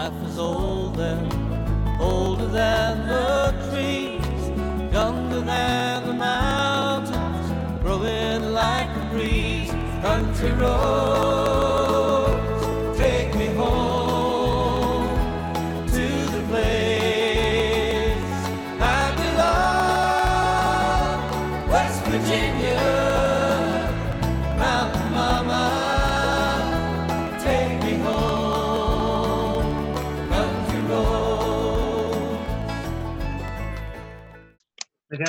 [0.00, 1.18] Life is older,
[2.00, 4.48] older than the trees,
[4.90, 7.46] younger than the mountains,
[7.82, 9.70] growing like a breeze.
[10.00, 11.39] Country roads,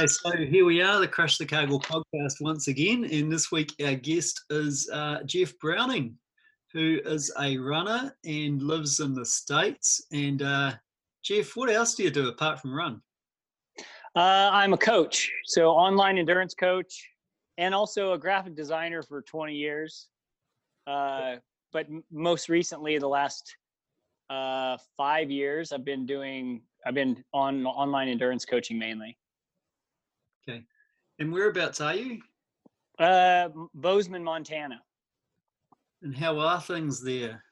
[0.01, 3.05] Okay, so here we are, the Crush the Cargill podcast once again.
[3.05, 6.17] And this week, our guest is uh, Jeff Browning,
[6.73, 10.03] who is a runner and lives in the States.
[10.11, 10.71] And uh,
[11.23, 12.99] Jeff, what else do you do apart from run?
[14.15, 17.07] Uh, I'm a coach, so online endurance coach,
[17.59, 20.07] and also a graphic designer for 20 years.
[20.87, 21.35] Uh,
[21.71, 23.55] but most recently, the last
[24.31, 29.15] uh, five years, I've been doing, I've been on online endurance coaching mainly.
[31.21, 32.19] And whereabouts are you?
[32.97, 34.81] Uh, Bozeman, Montana.
[36.01, 37.43] And how are things there?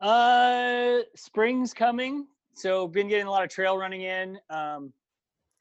[0.00, 4.38] Uh, spring's coming, so been getting a lot of trail running in.
[4.48, 4.94] Um,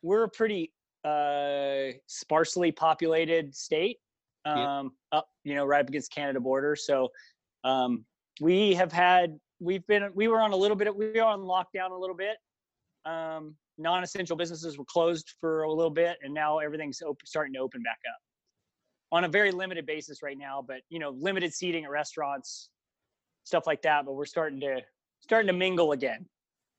[0.02, 0.72] we're a pretty
[1.04, 3.98] uh, sparsely populated state,
[4.46, 6.78] um, up you know right up against Canada border.
[6.78, 7.10] So
[7.66, 8.06] um,
[8.40, 11.42] we have had we've been we were on a little bit of, we are on
[11.42, 12.38] lockdown a little bit.
[13.06, 17.60] Um, non-essential businesses were closed for a little bit, and now everything's op- starting to
[17.60, 18.20] open back up
[19.12, 20.64] on a very limited basis right now.
[20.66, 22.70] But you know, limited seating at restaurants,
[23.44, 24.06] stuff like that.
[24.06, 24.82] But we're starting to
[25.22, 26.26] starting to mingle again.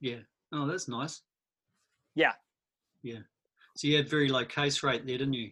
[0.01, 0.19] Yeah.
[0.53, 1.23] Oh, that's nice.
[2.15, 2.33] Yeah.
[3.03, 3.21] Yeah.
[3.77, 5.51] So you had very low case rate there, didn't you?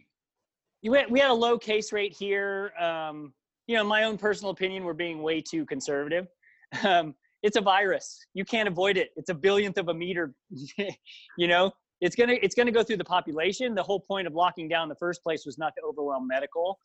[0.81, 2.73] You had, we had a low case rate here.
[2.79, 3.33] Um,
[3.67, 6.27] you know, my own personal opinion, we're being way too conservative.
[6.83, 7.15] Um,
[7.47, 8.25] it's a virus.
[8.33, 9.11] You can't avoid it.
[9.15, 10.33] It's a billionth of a meter.
[11.37, 13.73] you know, it's gonna it's gonna go through the population.
[13.73, 16.77] The whole point of locking down in the first place was not to overwhelm medical,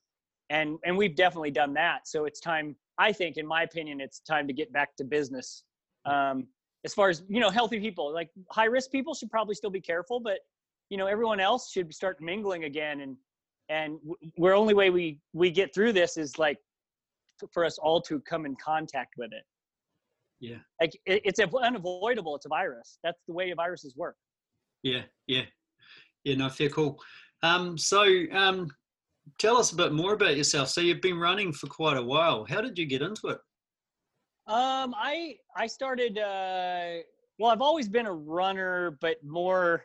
[0.51, 2.07] and and we've definitely done that.
[2.07, 2.77] So it's time.
[2.97, 5.65] I think, in my opinion, it's time to get back to business.
[6.05, 6.47] Um,
[6.85, 9.81] as far as you know, healthy people, like high risk people, should probably still be
[9.81, 10.39] careful, but
[10.91, 13.17] you know, everyone else should start mingling again and
[13.69, 13.99] and
[14.39, 16.59] we're only way we we get through this is like
[17.53, 19.45] for us all to come in contact with it
[20.43, 20.59] Yeah.
[20.81, 24.17] like it, it's unavoidable it's a virus that's the way viruses work
[24.83, 25.03] Yeah.
[25.27, 25.45] Yeah.
[26.25, 26.37] Yeah.
[26.37, 26.99] No, fair cool.
[27.43, 28.69] Um, so um,
[29.39, 30.69] tell us a bit more about yourself.
[30.69, 32.45] So you've been running for quite a while.
[32.45, 33.39] How did you get into it?
[34.49, 36.95] um i i started uh
[37.39, 39.85] well i've always been a runner but more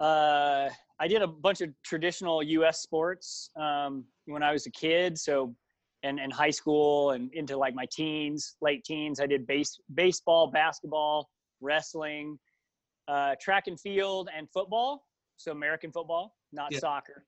[0.00, 0.68] uh
[1.00, 5.54] i did a bunch of traditional us sports um when i was a kid so
[6.02, 10.46] and, and high school and into like my teens late teens i did base baseball
[10.46, 11.28] basketball
[11.60, 12.38] wrestling
[13.08, 15.04] uh track and field and football
[15.36, 16.78] so american football not Yeah.
[16.78, 17.24] soccer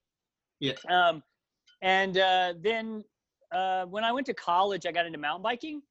[0.60, 0.72] Yeah.
[0.88, 1.22] um
[1.82, 3.04] and uh then
[3.52, 5.82] uh when i went to college i got into mountain biking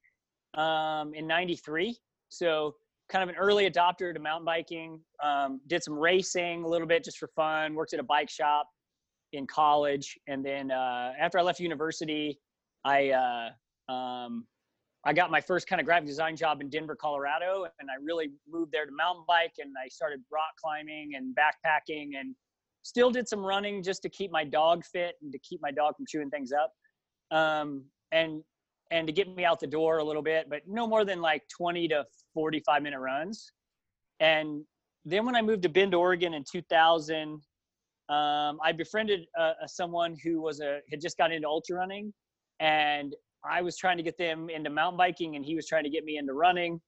[0.53, 1.97] um, in 93.
[2.29, 2.75] So
[3.09, 4.99] kind of an early adopter to mountain biking.
[5.23, 7.73] Um, did some racing a little bit just for fun.
[7.73, 8.67] Worked at a bike shop
[9.33, 12.39] in college, and then uh, after I left university,
[12.83, 14.45] I uh, um,
[15.03, 18.31] I got my first kind of graphic design job in Denver, Colorado, and I really
[18.49, 22.35] moved there to mountain bike, and I started rock climbing and backpacking, and
[22.83, 25.95] still did some running just to keep my dog fit and to keep my dog
[25.95, 26.71] from chewing things up.
[27.35, 28.43] Um, and
[28.91, 31.43] and to get me out the door a little bit, but no more than like
[31.57, 33.51] 20 to 45 minute runs.
[34.19, 34.65] And
[35.05, 37.41] then when I moved to Bend, Oregon in 2000,
[38.09, 42.13] um, I befriended uh, someone who was a had just got into ultra running,
[42.61, 43.13] and
[43.43, 46.05] I was trying to get them into mountain biking, and he was trying to get
[46.05, 46.79] me into running,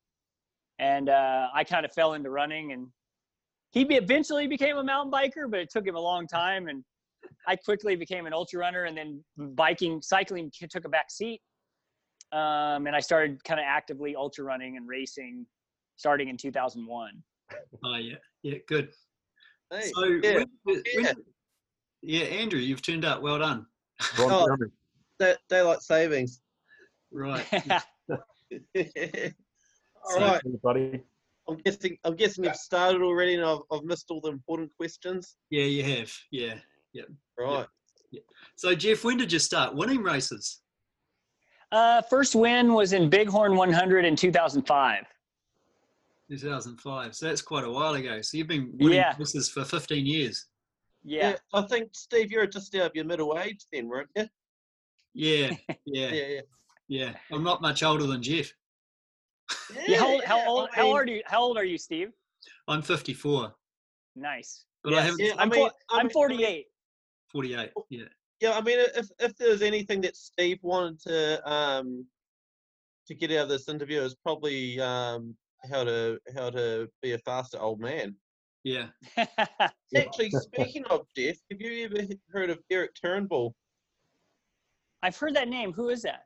[0.80, 2.88] and uh, I kind of fell into running, and
[3.72, 6.86] he eventually became a mountain biker, but it took him a long time, and
[7.48, 11.42] I quickly became an ultra runner, and then biking, cycling took a back seat
[12.34, 15.46] um, and I started kind of actively ultra running and racing
[15.98, 17.12] starting in 2001.
[17.86, 18.90] Oh yeah, yeah, good.
[19.72, 21.14] Hey, So yeah, when, when- yeah.
[22.02, 23.22] yeah, Andrew, you've turned up.
[23.22, 23.68] Well done.
[24.18, 24.58] Ron Oh.
[25.20, 25.36] Browning.
[25.50, 26.42] da- daylight savings.
[27.12, 27.46] Right.
[30.06, 31.02] All So- right, buddy.
[31.50, 31.98] I'm guessing.
[32.06, 35.36] I'm guessing you've started already, and I've, I've missed all the important questions.
[35.50, 36.10] yeah, you have.
[36.32, 36.54] Yeah.
[37.38, 37.66] Right.
[38.56, 40.62] So Jeff, when did you start winning races?
[41.74, 45.04] uh, first win was in Bighorn 100 in 2005.
[46.30, 47.16] 2005.
[47.16, 48.22] So that's quite a while ago.
[48.22, 49.14] So you've been winning Yeah.
[49.20, 50.46] races for 15 years.
[51.04, 51.36] Yeah.
[51.54, 54.28] I think Steve, you're just out of your middle age then, weren't you?
[55.14, 55.52] Yeah,
[55.86, 56.42] yeah, Yeah, yeah.
[56.88, 57.14] yeah.
[57.32, 58.52] I'm not much older than Jeff.
[59.88, 62.12] Yeah, how, old- how old I how old are you how old are you, Steve?
[62.68, 63.54] I'm 54,
[64.16, 64.66] Nice.
[64.84, 65.06] but I Yes.
[65.06, 65.26] haven't.
[65.26, 66.66] Yeah, I I'm, mean, I I'm mean- 48.
[67.32, 67.70] 48.
[67.90, 68.04] Yeah.
[68.42, 72.06] Yeah, I mean, if if there was anything that Steve wanted to um
[73.08, 75.36] to get out of this interview, is probably um
[75.72, 78.16] how to how to be a faster old man.
[78.64, 78.88] Yeah.
[79.96, 82.02] Actually, speaking of death, have you ever
[82.32, 83.56] heard of Derek Turnbull?
[85.04, 85.74] I've heard that name.
[85.74, 86.24] Who is that?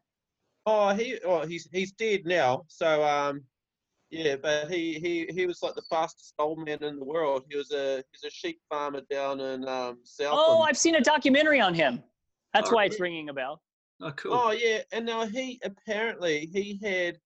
[0.67, 2.63] Oh, he oh he's he's dead now.
[2.67, 3.43] So um
[4.11, 7.43] yeah, but he he he was like the fastest old man in the world.
[7.49, 10.43] He was a he's a sheep farmer down in um Southland.
[10.47, 12.03] Oh, I've seen a documentary on him.
[12.53, 13.61] That's Oh, why it's ringing a bell.
[13.99, 14.31] Oh, cool.
[14.35, 17.17] Oh yeah, and now he apparently he had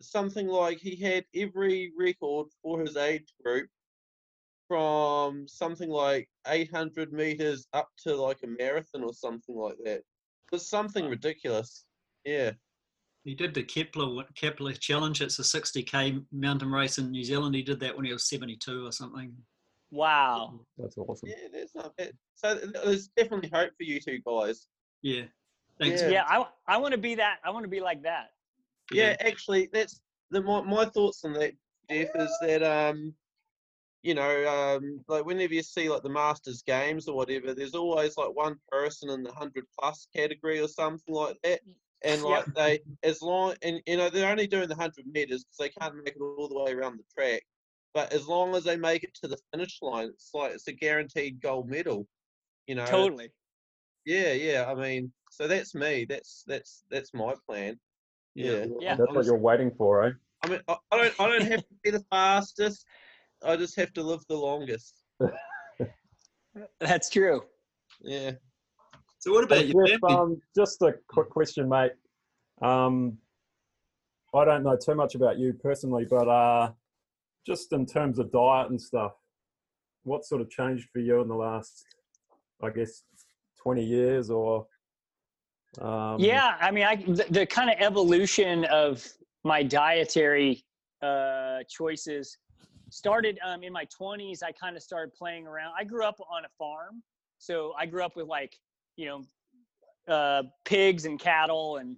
[0.00, 3.68] something like he had every record for his age group
[4.70, 10.02] from something like 800 meters up to like a marathon or something like that.
[10.50, 11.84] It was something ridiculous.
[12.24, 12.52] Yeah.
[13.24, 15.20] He did the Kepler Kepler Challenge.
[15.20, 17.54] It's a 60k mountain race in New Zealand.
[17.54, 19.32] He did that when he was 72 or something.
[19.90, 20.60] Wow.
[20.78, 21.28] That's awesome.
[21.28, 22.12] Yeah, that's not bad.
[22.34, 24.66] So there's definitely hope for you two guys.
[25.02, 25.24] Yeah.
[25.78, 26.02] Thanks.
[26.02, 26.08] Yeah.
[26.08, 27.38] Yeah, I I want to be that.
[27.44, 28.30] I want to be like that.
[28.92, 30.00] Yeah, actually, that's
[30.30, 31.52] the my, my thoughts on that,
[31.88, 33.14] Jeff, is that um,
[34.02, 38.16] you know, um, like whenever you see like the Masters games or whatever, there's always
[38.16, 41.60] like one person in the hundred plus category or something like that,
[42.02, 42.24] and Yep.
[42.24, 45.80] like they, as long and you know they're only doing the hundred meters because they
[45.80, 47.42] can't make it all the way around the track,
[47.92, 50.72] but as long as they make it to the finish line, it's like it's a
[50.72, 52.06] guaranteed gold medal.
[52.66, 53.30] You know, Totally.
[54.06, 54.66] Yeah, yeah.
[54.68, 56.06] I mean, so that's me.
[56.08, 57.78] That's that's that's my plan.
[58.34, 58.66] Yeah.
[58.80, 58.96] Yeah.
[58.96, 60.12] That's what you're waiting for, eh?
[60.42, 62.86] I mean, I, I don't, I don't have to be the fastest.
[63.44, 65.02] I just have to live the longest.
[66.80, 67.42] That's true.
[68.00, 68.32] Yeah.
[69.18, 70.16] So what about Hey, your Jeff, family?
[70.16, 71.92] um, just a quick question, mate.
[72.62, 73.18] Um,
[74.34, 76.72] I don't know too much about you personally, but uh,
[77.46, 79.12] just in terms of diet and stuff,
[80.04, 81.84] what sort of changed for you in the last,
[82.62, 83.04] I guess,
[83.62, 84.66] 20 years or?
[85.80, 89.06] Um, yeah, I mean, I the, the kind of evolution of
[89.44, 90.64] my dietary
[91.02, 92.36] uh, choices
[92.90, 94.42] started um, in my 20s.
[94.42, 95.72] I kind of started playing around.
[95.78, 97.02] I grew up on a farm,
[97.38, 98.56] so I grew up with like
[98.96, 101.96] you know uh, pigs and cattle and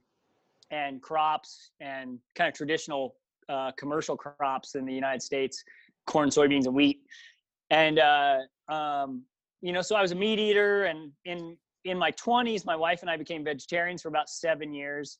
[0.71, 3.17] and crops and kind of traditional
[3.49, 5.63] uh, commercial crops in the United States,
[6.07, 7.01] corn, soybeans, and wheat.
[7.71, 9.25] And uh, um,
[9.61, 13.03] you know, so I was a meat eater, and in in my 20s, my wife
[13.03, 15.19] and I became vegetarians for about seven years.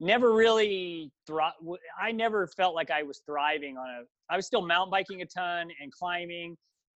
[0.00, 1.52] Never really thrive.
[2.00, 4.02] I never felt like I was thriving on a.
[4.32, 6.56] I was still mountain biking a ton and climbing,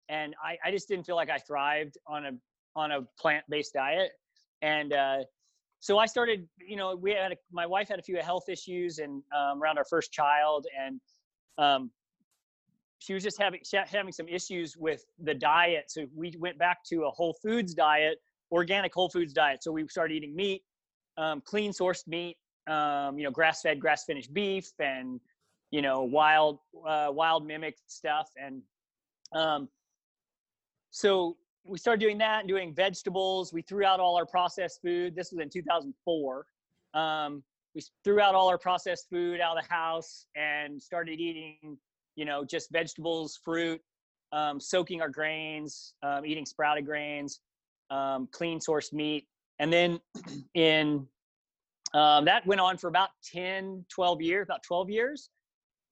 [0.10, 2.32] and I, I just didn't feel like I thrived on a
[2.76, 4.12] on a plant based diet.
[4.62, 5.18] And uh,
[5.82, 6.48] so I started.
[6.66, 9.78] You know, we had a, my wife had a few health issues and um, around
[9.78, 11.02] our first child, and
[11.58, 11.92] um,
[13.00, 15.86] she was just having having some issues with the diet.
[15.92, 18.20] So we went back to a whole foods diet
[18.52, 19.64] organic whole foods diet.
[19.64, 20.64] So we started eating meat,
[21.18, 25.20] um, clean sourced meat, um, you know, grass fed, grass finished beef, and
[25.72, 28.30] you know, wild uh, wild mimic stuff.
[28.38, 28.62] And
[29.34, 29.70] um,
[30.92, 33.52] so we started doing that and doing vegetables.
[33.52, 35.16] We threw out all our processed food.
[35.16, 36.46] This was in 2004.
[36.94, 41.78] Um, we threw out all our processed food out of the house and started eating,
[42.16, 43.82] you know, just vegetables, fruit,
[44.32, 47.42] um, soaking our grains, um, eating sprouted grains
[47.90, 49.28] um, clean source meat.
[49.60, 50.00] And then
[50.54, 51.08] in
[51.96, 55.30] um, that went on for about 10, 12 years, about 12 years,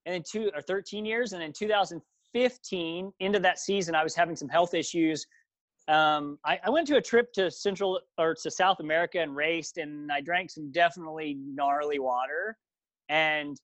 [0.04, 1.32] and then two or 13 years.
[1.32, 5.26] And in 2015, into that season, I was having some health issues.
[5.88, 9.78] Um, I, I went to a trip to Central or to South America and raced,
[9.78, 12.58] and I drank some definitely gnarly water.
[13.08, 13.58] And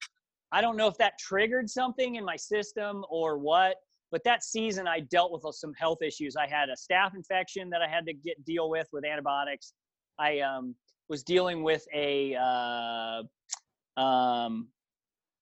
[0.51, 3.77] I don't know if that triggered something in my system or what,
[4.11, 6.37] but that season I dealt with some health issues.
[6.37, 9.75] I had a staph infection that I had to get deal with with antibiotics.
[10.19, 10.75] I um,
[11.11, 14.69] was dealing with a uh, um,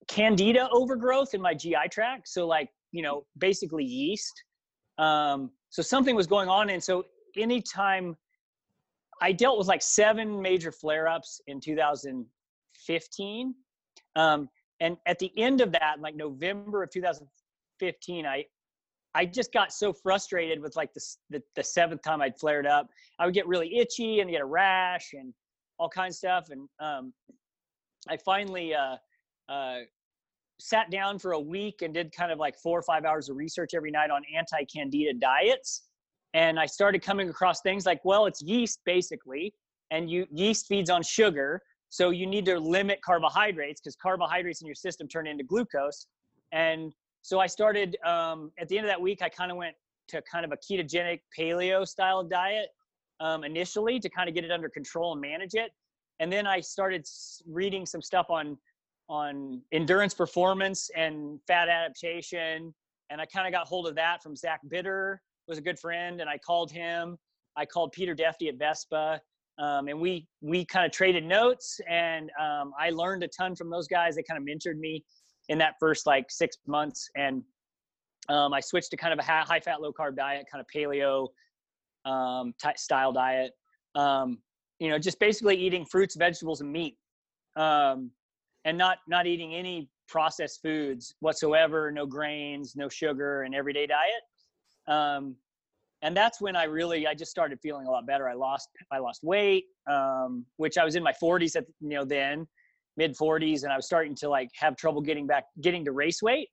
[0.09, 2.27] candida overgrowth in my GI tract.
[2.27, 4.33] So like you know basically yeast.
[4.97, 7.05] Um, so something was going on, and so
[7.37, 8.17] anytime
[9.21, 13.55] I dealt with like seven major flare-ups in 2015.
[14.15, 14.49] Um,
[14.79, 18.45] and at the end of that, like November of 2015, I
[19.15, 22.87] I just got so frustrated with like the, the the seventh time I'd flared up.
[23.17, 25.33] I would get really itchy and get a rash and
[25.79, 26.49] all kinds of stuff.
[26.49, 27.13] And um,
[28.07, 28.97] I finally uh,
[29.47, 29.79] uh,
[30.59, 33.37] sat down for a week and did kind of like four or five hours of
[33.37, 35.83] research every night on anti-candida diets.
[36.33, 39.53] And I started coming across things like, well, it's yeast basically,
[39.89, 41.61] and you yeast feeds on sugar.
[41.89, 46.05] so you need to limit carbohydrates because carbohydrates in your system turn into glucose.
[46.51, 49.21] And so I started um, at the end of that week.
[49.21, 49.75] I kind of went
[50.09, 52.69] to kind of a ketogenic paleo style diet
[53.19, 55.71] um, initially to kind of get it under control and manage it.
[56.19, 57.05] And then I started
[57.47, 58.57] reading some stuff on
[59.09, 62.73] on endurance performance and fat adaptation.
[63.09, 66.21] And I kind of got hold of that from Zach Bitter, was a good friend,
[66.21, 67.17] and I called him.
[67.57, 69.19] I called Peter Defty at Vespa,
[69.57, 71.79] um, and we we kind of traded notes.
[71.89, 74.15] And um, I learned a ton from those guys.
[74.15, 75.03] They kind of mentored me
[75.49, 77.41] in that first like six months, and
[78.29, 81.27] um, I switched to kind of a high fat, low carb diet, kind of paleo
[82.05, 83.51] um, ty style diet.
[83.95, 84.39] Um,
[84.79, 86.95] you know, just basically eating fruits, vegetables, and meat,
[87.55, 88.11] um,
[88.65, 91.91] and not not eating any processed foods whatsoever.
[91.91, 94.23] No grains, no sugar, and everyday diet.
[94.87, 95.35] Um,
[96.01, 98.29] and that's when I really I just started feeling a lot better.
[98.29, 102.05] I lost I lost weight, um, which I was in my 40s at you know
[102.05, 102.47] then
[102.97, 106.21] mid 40s, and I was starting to like have trouble getting back getting to race
[106.21, 106.49] weight,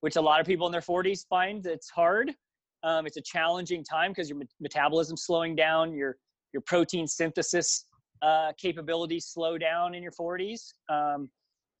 [0.00, 2.32] which a lot of people in their 40s find it's hard.
[2.82, 6.16] Um, it's a challenging time because your met- metabolism's slowing down, your
[6.52, 7.86] your protein synthesis
[8.22, 11.28] uh, capabilities slow down in your 40s, um,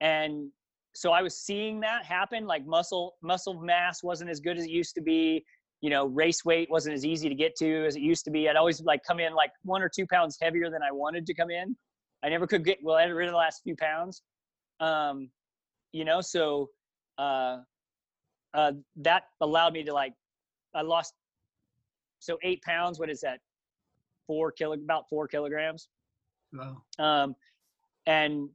[0.00, 0.50] and
[0.94, 2.46] so I was seeing that happen.
[2.46, 5.44] Like muscle muscle mass wasn't as good as it used to be.
[5.80, 8.48] You know, race weight wasn't as easy to get to as it used to be.
[8.48, 11.34] I'd always like come in like one or two pounds heavier than I wanted to
[11.34, 11.76] come in.
[12.24, 12.96] I never could get well.
[12.96, 14.22] I had rid of the last few pounds.
[14.80, 15.30] Um,
[15.92, 16.68] you know, so
[17.16, 17.58] uh,
[18.54, 20.14] uh, that allowed me to like
[20.78, 21.12] I lost
[22.20, 23.00] so eight pounds.
[23.00, 23.40] What is that?
[24.26, 25.88] Four kilo, about four kilograms
[26.52, 26.82] Wow.
[26.98, 27.34] um,
[28.06, 28.48] and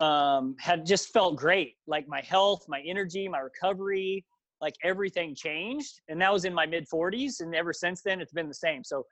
[0.00, 1.76] um, had just felt great.
[1.86, 4.24] Like my health, my energy, my recovery,
[4.60, 6.00] like everything changed.
[6.08, 7.40] And that was in my mid 40s.
[7.40, 8.84] And ever since then, it's been the same.
[8.84, 9.04] So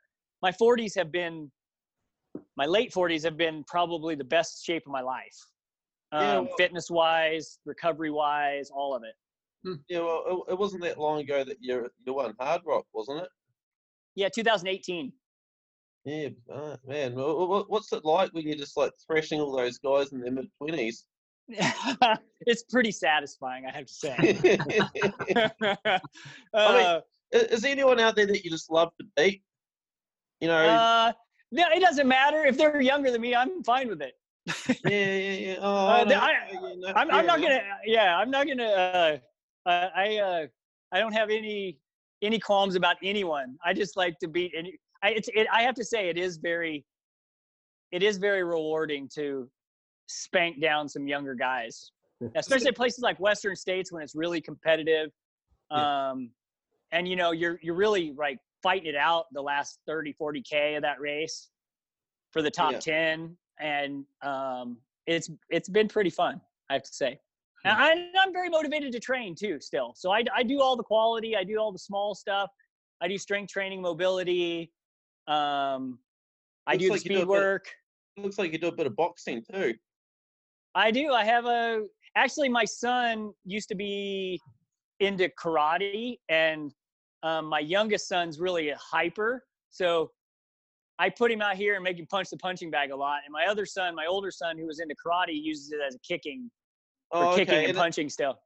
[0.42, 1.50] my 40s have been,
[2.56, 5.36] my late 40s have been probably the best shape of my life.
[6.12, 9.14] Um, Yeah, well- fitness wise, recovery wise, all of it.
[9.88, 13.22] Yeah, well, it, it wasn't that long ago that you you won Hard Rock, wasn't
[13.22, 13.28] it?
[14.14, 15.12] Yeah, 2018.
[16.04, 17.14] Yeah, uh, man.
[17.16, 20.30] wha- wha- What's it like when you're just like thrashing all those guys in their
[20.30, 21.04] mid twenties?
[22.40, 24.40] it's pretty satisfying, I have to say.
[26.54, 27.00] uh,
[27.32, 29.42] Is there anyone out there that you just love to beat?
[30.40, 31.12] You know, Uh,
[31.52, 33.34] no, it doesn't matter if they're younger than me.
[33.34, 34.14] I'm fine with it.
[34.84, 35.56] yeah, yeah, yeah.
[35.60, 37.60] Oh, uh, no, I- yeah, yeah, no, I'm, I'm not gonna.
[37.84, 39.20] Yeah, I'm not gonna.
[39.66, 40.46] Uh, I uh,
[40.92, 41.78] I don't have any
[42.22, 43.56] any qualms about anyone.
[43.64, 44.54] I just like to beat.
[44.56, 44.68] And
[45.02, 46.84] I it's it, I have to say it is very
[47.92, 49.48] it is very rewarding to
[50.06, 51.90] spank down some younger guys,
[52.36, 55.10] especially places like Western states when it's really competitive.
[55.70, 56.30] Um,
[56.92, 60.76] and you know you're you're really like fighting it out the last 30 40 k
[60.76, 61.50] of that race
[62.32, 62.78] for the top Yeah.
[62.78, 67.18] 10 and um it's it's been pretty fun i have to say.
[67.66, 70.82] And I, i'm very motivated to train too still so I, I do all the
[70.82, 72.50] quality i do all the small stuff
[73.00, 74.72] i do strength training mobility
[75.28, 75.98] um
[76.66, 77.68] i Looks do like the do speed bit- work
[78.16, 79.74] Looks like you do a bit of boxing too.
[80.74, 81.12] I do.
[81.12, 81.84] I have a
[82.16, 84.40] actually my son used to be
[85.00, 86.72] into karate and
[87.22, 89.44] um, my youngest son's really a hyper.
[89.70, 90.10] So
[90.98, 93.20] I put him out here and make him punch the punching bag a lot.
[93.26, 95.98] And my other son, my older son who was into karate uses it as a
[95.98, 96.50] kicking
[97.10, 97.58] for Oh, kicking okay.
[97.64, 98.38] and And, punching still.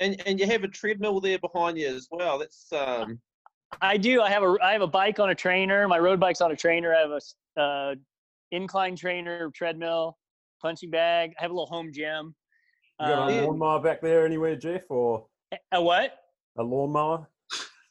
[0.00, 2.38] and and you have a treadmill there behind you as well.
[2.38, 3.20] That's um.
[3.80, 4.20] I do.
[4.20, 5.86] I have a I have a bike on a trainer.
[5.86, 6.94] My road bike's on a trainer.
[6.94, 7.94] I have a uh,
[8.50, 10.18] incline trainer, treadmill,
[10.60, 11.34] punching bag.
[11.38, 12.34] I have a little home gym.
[13.00, 15.26] You got Um, a lawnmower back there anywhere, Jeff, or
[15.72, 16.18] a what?
[16.58, 17.28] a lawnmower?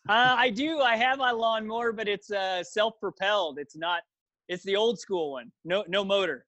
[0.08, 0.80] Uh, I do.
[0.82, 3.58] I have my lawnmower, but it's uh, self-propelled.
[3.60, 4.02] It's not.
[4.50, 5.52] It's the old school one.
[5.64, 6.46] No, no motor.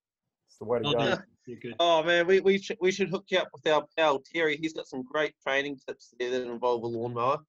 [0.62, 1.04] It's the way to Oh, go.
[1.06, 1.72] yeah.
[1.80, 4.58] Oh man, we we should we should hook you up with our pal Terry.
[4.58, 7.40] He's got some great training tips there that involve a lawnmower.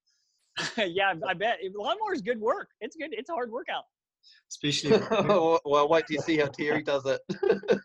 [0.79, 2.71] yeah, I bet lawnmower is good work.
[2.81, 3.11] It's good.
[3.13, 3.85] It's a hard workout.
[4.51, 4.93] Especially.
[5.65, 7.21] well, wait till you see how Terry does it.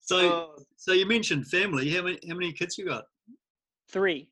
[0.00, 1.88] so, Oh, so you mentioned family.
[1.90, 3.04] How many, how many kids you got?
[3.90, 4.28] Three.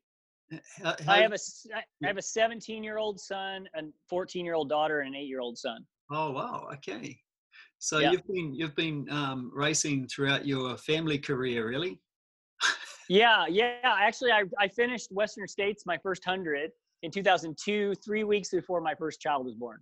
[0.83, 5.15] How, I how- have a s- I have a 17-year-old son, a 14-year-old daughter, and
[5.15, 5.87] an 8-year-old son.
[6.11, 6.69] Oh wow.
[6.75, 7.19] Okay.
[7.87, 8.11] So Yeah.
[8.11, 12.01] you've been you've been um, racing throughout your family career, really?
[13.09, 13.79] Yeah, yeah.
[13.85, 16.73] Actually, I I finished Western States my first hundred
[17.05, 19.79] in 2002, three weeks before my first child was born.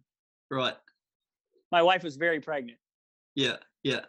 [0.50, 0.76] Right.
[1.73, 2.78] My wife was very pregnant.
[3.34, 3.56] Yeah.
[3.82, 4.04] Yeah.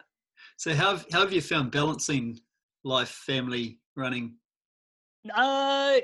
[0.58, 2.38] So how have- how have you found balancing
[2.84, 4.36] life, family, running?
[5.34, 6.00] Uh,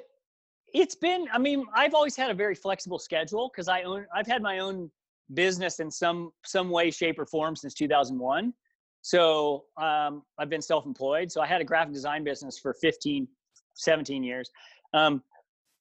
[0.73, 1.29] it's been.
[1.31, 4.07] I mean, I've always had a very flexible schedule because I own.
[4.17, 4.91] I've had my own
[5.35, 8.53] business in some some way, shape, or form since 2001.
[9.03, 11.31] So um, I've been self-employed.
[11.31, 13.27] So I had a graphic design business for 15,
[13.75, 14.49] 17 years.
[14.95, 15.23] Um,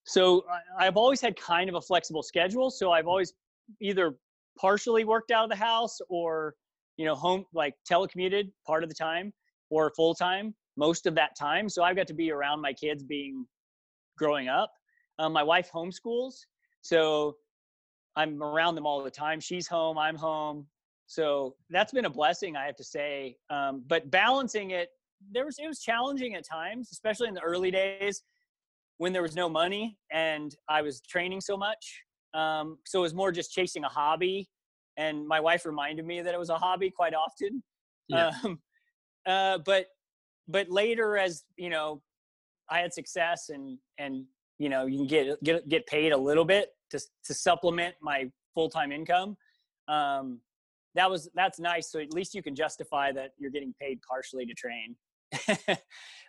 [0.05, 0.43] so
[0.77, 2.71] I've always had kind of a flexible schedule.
[2.71, 3.33] So I've always
[3.79, 4.15] either
[4.60, 6.55] partially worked out of the house or
[6.98, 9.31] you know home like telecommuted part of the time
[9.69, 11.69] or full time most of that time.
[11.69, 13.45] So I've got to be around my kids being
[14.17, 14.71] growing up.
[15.19, 16.33] Um, my wife homeschools,
[16.81, 17.36] so
[18.15, 19.39] I'm around them all the time.
[19.39, 20.68] She's home, I'm home.
[21.08, 23.36] So that's been a blessing, I have to say.
[23.50, 24.89] Um, but balancing it,
[25.32, 28.24] there was it was challenging at times, especially in the early days
[28.98, 32.03] when there was no money and I was training so much.
[32.34, 34.48] Um, so it was more just chasing a hobby.
[34.98, 37.63] And my wife reminded me that it was a hobby quite often.
[38.08, 38.32] Yeah.
[38.44, 38.60] Um,
[39.25, 39.88] uh, but
[40.48, 42.01] but later, as you know,
[42.70, 44.25] I had success and and
[44.60, 48.29] you know you can get get get paid a little bit to to supplement my
[48.53, 49.38] full time income.
[49.88, 50.39] Um,
[50.95, 51.91] that was that's nice.
[51.91, 54.95] So at least you can justify that you're getting paid partially to train,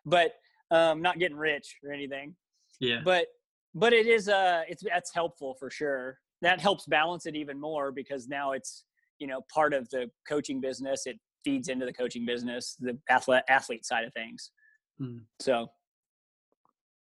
[0.06, 0.32] but
[0.70, 2.34] um, not getting rich or anything.
[2.80, 3.00] Yeah.
[3.04, 3.26] But
[3.74, 6.18] but it is uh it's that's helpful for sure.
[6.42, 8.84] That helps balance it even more because now it's
[9.18, 11.06] you know part of the coaching business.
[11.06, 14.50] It feeds into the coaching business, the athlete athlete side of things.
[14.98, 15.18] Hmm.
[15.40, 15.68] So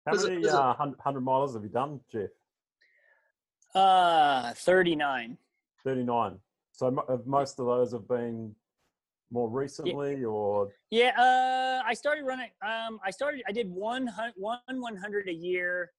[0.05, 2.29] How many uh, hundred milers have you done, Jeff?
[3.75, 5.37] Uh 39.
[5.83, 6.39] Thirty-nine.
[6.71, 8.55] So mo- most of those have been
[9.31, 12.49] more recently, or Yeah, uh, I started running.
[12.65, 13.43] Um, I started.
[13.47, 15.91] I did one one one hundred a year.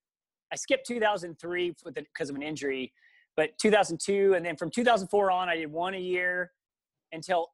[0.52, 2.92] I skipped 2003 because of an injury,
[3.36, 6.50] but 2002, and then from 2004 on, I did one a year
[7.12, 7.52] until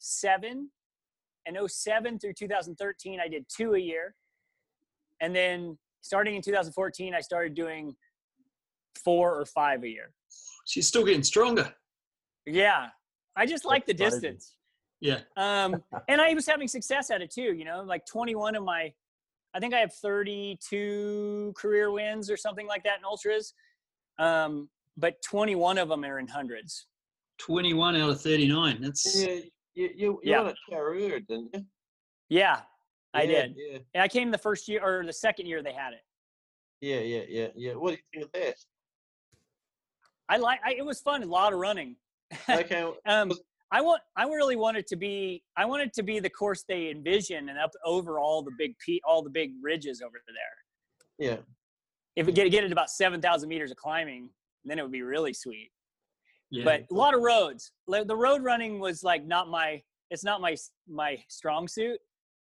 [0.00, 0.70] 07.
[1.46, 4.14] And 07 through 2013, I did two a year,
[5.20, 7.94] and then starting in 2014, I started doing
[8.96, 10.12] four or five a year.
[10.66, 11.72] She's still getting stronger.
[12.46, 12.88] Yeah,
[13.36, 14.10] I just like the crazy.
[14.10, 14.56] distance.
[15.02, 15.20] Yeah.
[15.38, 18.92] um and i was having success at it too you know like 21 of my
[19.54, 23.54] i think i have 32 career wins or something like that in ultras
[24.18, 26.86] um but 21 of them are in hundreds
[27.38, 28.82] 21 out of 39.
[28.82, 29.42] That's Yeah, you,
[29.74, 30.38] you, you Yeah.
[30.42, 31.64] won at Karoo, didn't you?
[32.28, 32.60] yeah
[33.14, 33.56] i Yeah, did
[33.94, 36.02] Yeah, i came the first year or the second year they had it
[36.82, 37.72] yeah, yeah, yeah, yeah.
[37.74, 38.54] What do you think of that?
[40.30, 41.96] I like I, it was fun a lot of running.
[42.48, 43.32] Okay, um
[43.72, 46.64] i want i really want it to be i want it to be the course
[46.66, 51.26] they envision and up over all the big pe- all the big ridges over there.
[51.28, 51.36] Yeah,
[52.16, 54.30] if we get get it about 7000 meters of climbing
[54.64, 55.70] then it would be really sweet.
[56.50, 56.64] Yeah.
[56.64, 57.72] but a lot of roads.
[57.86, 60.56] Like, the road running was like not my it's not my
[60.88, 61.98] my strong suit.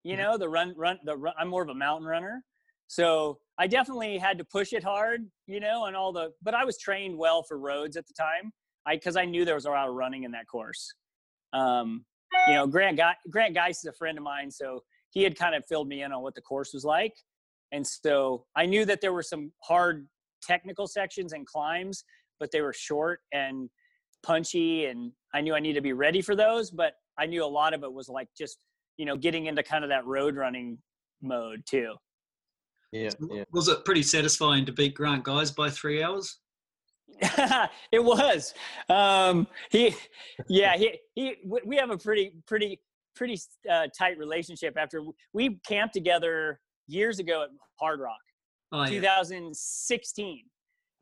[0.05, 0.23] You Yeah.
[0.23, 2.45] know the run run the run, i'm more of a mountain runner.
[2.89, 6.65] So i definitely had to push it hard you know and all the but i
[6.65, 8.53] was trained well for roads at the time.
[8.87, 10.95] I because i knew there was a lot of running in that course.
[11.53, 12.05] Um
[12.49, 15.55] you know grant Guy, grant Guise is a friend of mine so he had kind
[15.55, 17.15] of filled me in on what the course was like.
[17.73, 20.07] And so i knew that there were some hard
[20.43, 22.05] technical sections and climbs
[22.39, 23.69] but they were short and
[24.23, 27.47] punchy and I knew I needed to be ready for those, but I knew a
[27.47, 28.59] lot of it was like just,
[28.97, 30.79] you know, getting into kind of that road running
[31.23, 31.95] mode too.
[33.05, 33.45] Yeah, yeah.
[33.53, 36.39] was it pretty satisfying to beat Grant Guise by three hours?
[37.93, 38.53] it was.
[38.89, 39.95] Um, he,
[40.49, 42.81] yeah, he, he, we- we have a pretty, pretty,
[43.15, 43.39] pretty
[43.71, 47.49] uh, tight relationship after we camped together years ago at
[47.81, 48.17] Hard Rock.
[48.73, 48.91] Oh, yeah.
[48.91, 50.43] 2016.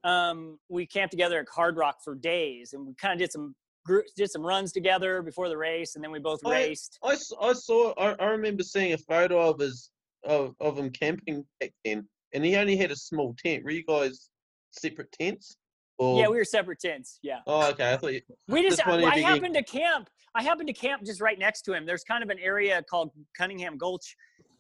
[0.04, 3.54] Um, we camped together at Hard Rock for days, and we kind of did some
[3.87, 6.98] groups, did some runs together before the race, and then we both I- raced.
[7.02, 7.16] I
[7.54, 7.92] saw.
[7.94, 9.90] I, I remember seeing a photo of his
[10.27, 13.65] of of him camping back then, and he only had a small tent.
[13.65, 14.29] Were you guys
[14.73, 15.57] separate tents?
[15.99, 17.21] Or, Yeah, we were separate tents.
[17.23, 17.93] Yeah, Oh, okay.
[17.93, 18.21] I thought you.
[18.49, 18.85] we just.
[18.87, 20.09] I, I happened to camp.
[20.35, 21.87] I happened to camp just right next to him.
[21.87, 24.17] There's kind of an area called Cunningham Gulch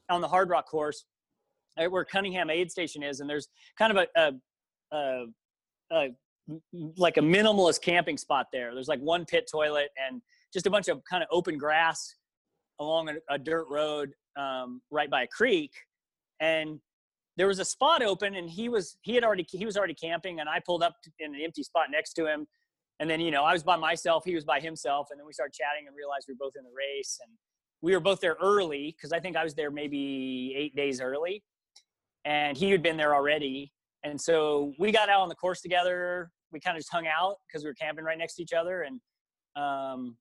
[0.08, 1.04] on the Hard Rock course,
[1.76, 4.32] uh, where Cunningham Aid Station is, and there's kind of a,
[4.92, 5.24] a,
[5.92, 6.08] a,
[6.96, 8.72] like a minimalist camping spot there.
[8.74, 10.22] There's like one pit toilet and
[10.52, 12.14] just a bunch of kind of open grass
[12.78, 15.72] along a, a dirt road um, right by a creek,
[16.40, 16.80] and
[17.36, 20.40] there was a spot open, and he was he had already he was already camping,
[20.40, 22.46] and I pulled up in an empty spot next to him,
[23.00, 25.32] and then you know I was by myself, he was by himself, and then we
[25.32, 27.32] started chatting and realized we were both in the race, and
[27.80, 31.42] we were both there early because I think I was there maybe eight days early,
[32.24, 33.72] and he had been there already,
[34.04, 36.30] and so we got out on the course together.
[36.52, 38.82] We kind of just hung out because we were camping right next to each other,
[38.82, 39.00] and
[39.56, 40.16] um,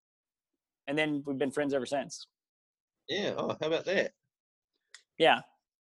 [0.87, 2.27] and then we've been friends ever since.
[3.09, 3.33] Yeah.
[3.37, 4.11] Oh, how about that?
[5.19, 5.41] Yeah,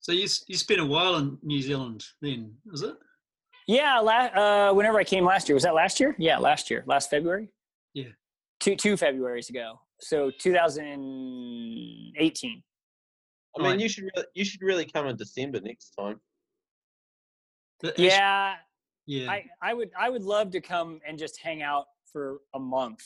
[0.00, 2.96] So you you spent a while in New Zealand then, was it?
[3.68, 3.98] yeah.
[4.00, 6.16] La- uh, whenever I came last year, was that last year?
[6.18, 7.48] Yeah, last year, last February.
[7.92, 8.08] Yeah.
[8.60, 9.78] two two Februarys ago.
[10.00, 12.62] so 2018.
[13.58, 13.80] I mean, Right.
[13.80, 16.20] you should really, you should really come in December next time.
[17.82, 18.54] But Yeah,
[19.06, 22.60] yeah, I, I would I would love to come and just hang out for a
[22.60, 23.02] month.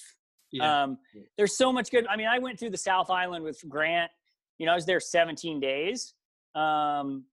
[0.55, 0.83] Yeah.
[0.83, 0.99] Um,
[1.37, 2.07] there's so much good.
[2.07, 4.11] I mean, I went through the South Island with Grant.
[4.59, 6.14] You know, I was there 17 days,
[6.55, 7.25] um,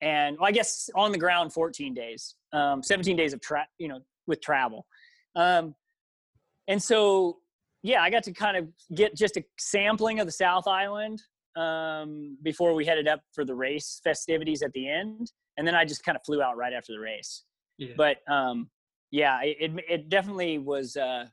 [0.00, 2.34] and well, I guess on the ground 14 days.
[2.52, 4.86] Um, 17 days of tra- you know, with travel,
[5.36, 5.74] um,
[6.68, 7.38] and so
[7.82, 11.22] yeah, I got to kind of get just a sampling of the South Island
[11.56, 15.84] um, before we headed up for the race festivities at the end, and then I
[15.84, 17.44] just kind of flew out right after the race
[17.80, 17.94] yeah.
[17.96, 18.68] but um
[19.10, 21.24] yeah it it, it definitely was uh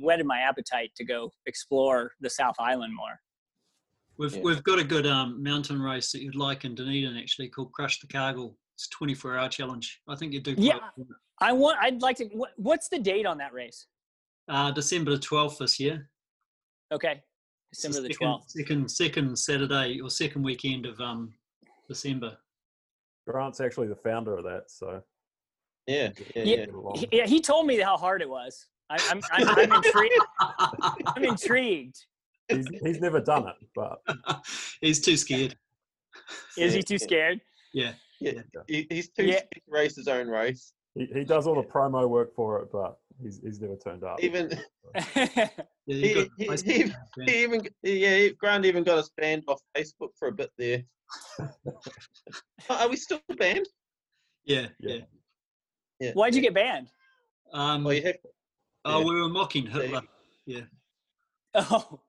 [0.00, 3.20] whetted my appetite to go explore the south island more
[4.18, 4.42] We've Yeah.
[4.42, 7.98] we've got a good um, mountain race that you'd like in Dunedin actually called Crush
[7.98, 8.56] the Cargill.
[8.74, 10.00] It's a 24 hour challenge.
[10.06, 10.54] I think you do.
[10.54, 10.78] quite Yeah.
[10.96, 11.06] well.
[11.40, 13.86] i want i'd like to what, what's the date on that race
[14.48, 16.08] Uh, December the 12th this year.
[16.92, 17.22] okay
[17.72, 21.32] december the 12th Second second Saturday or second weekend of um
[21.88, 22.36] December.
[23.26, 25.02] Grant's actually the founder of that, so
[25.86, 26.56] Yeah, yeah, Yeah.
[26.66, 26.66] yeah.
[27.00, 30.20] He- yeah he told me how hard it was I, i'm i'm, I'm, intrigued,
[31.16, 31.96] I'm intrigued
[32.48, 34.00] He's, he's never done it, but
[34.82, 35.56] He's too scared.
[36.58, 37.40] is he too scared
[37.72, 37.92] Yeah.
[38.20, 39.36] He, he's too Yeah.
[39.36, 40.74] scared to race his own race.
[40.94, 44.22] he, he does all the promo work for it, but he's, he's never turned up.
[44.22, 44.50] Even
[45.16, 45.48] Yeah,
[45.86, 46.92] He- he- he-
[47.26, 50.82] he even yeah, Grant even got us banned off Facebook for a bit there.
[52.68, 53.66] Are we still banned?
[54.44, 54.94] yeah, Yeah.
[54.96, 55.00] yeah.
[56.00, 56.12] Yeah.
[56.12, 56.88] why'd you get banned
[57.52, 58.16] Um, Oh, you have.
[58.84, 59.04] Oh, yeah.
[59.04, 60.02] we were mocking Hitler.
[60.46, 60.60] Yeah.
[60.60, 60.66] Hitler.
[61.70, 62.00] oh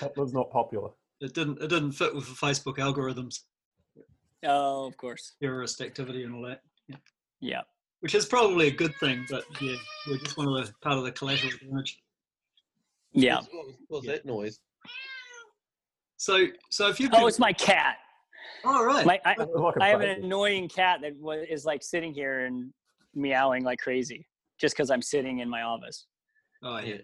[0.00, 0.90] Hitler's not popular.
[1.20, 1.60] It didn't.
[1.62, 3.40] It didn't fit with the Facebook algorithms,
[4.44, 6.62] oh of course terrorist activity, and all that.
[6.88, 6.96] yeah
[7.40, 7.60] yeah.
[8.00, 9.76] Which is probably a good thing, but yeah,
[10.08, 12.00] we're just one of the part of the collateral damage.
[13.12, 14.58] yeah What was, what was that noise?
[16.16, 17.96] So, so if you oh it's my cat
[18.64, 21.64] all right, my I, It like a I have an annoying cat that wa- is
[21.64, 22.72] like sitting here and
[23.14, 24.26] meowing like crazy
[24.60, 26.06] just because I'm sitting in my office.
[26.62, 26.98] Oh yeah,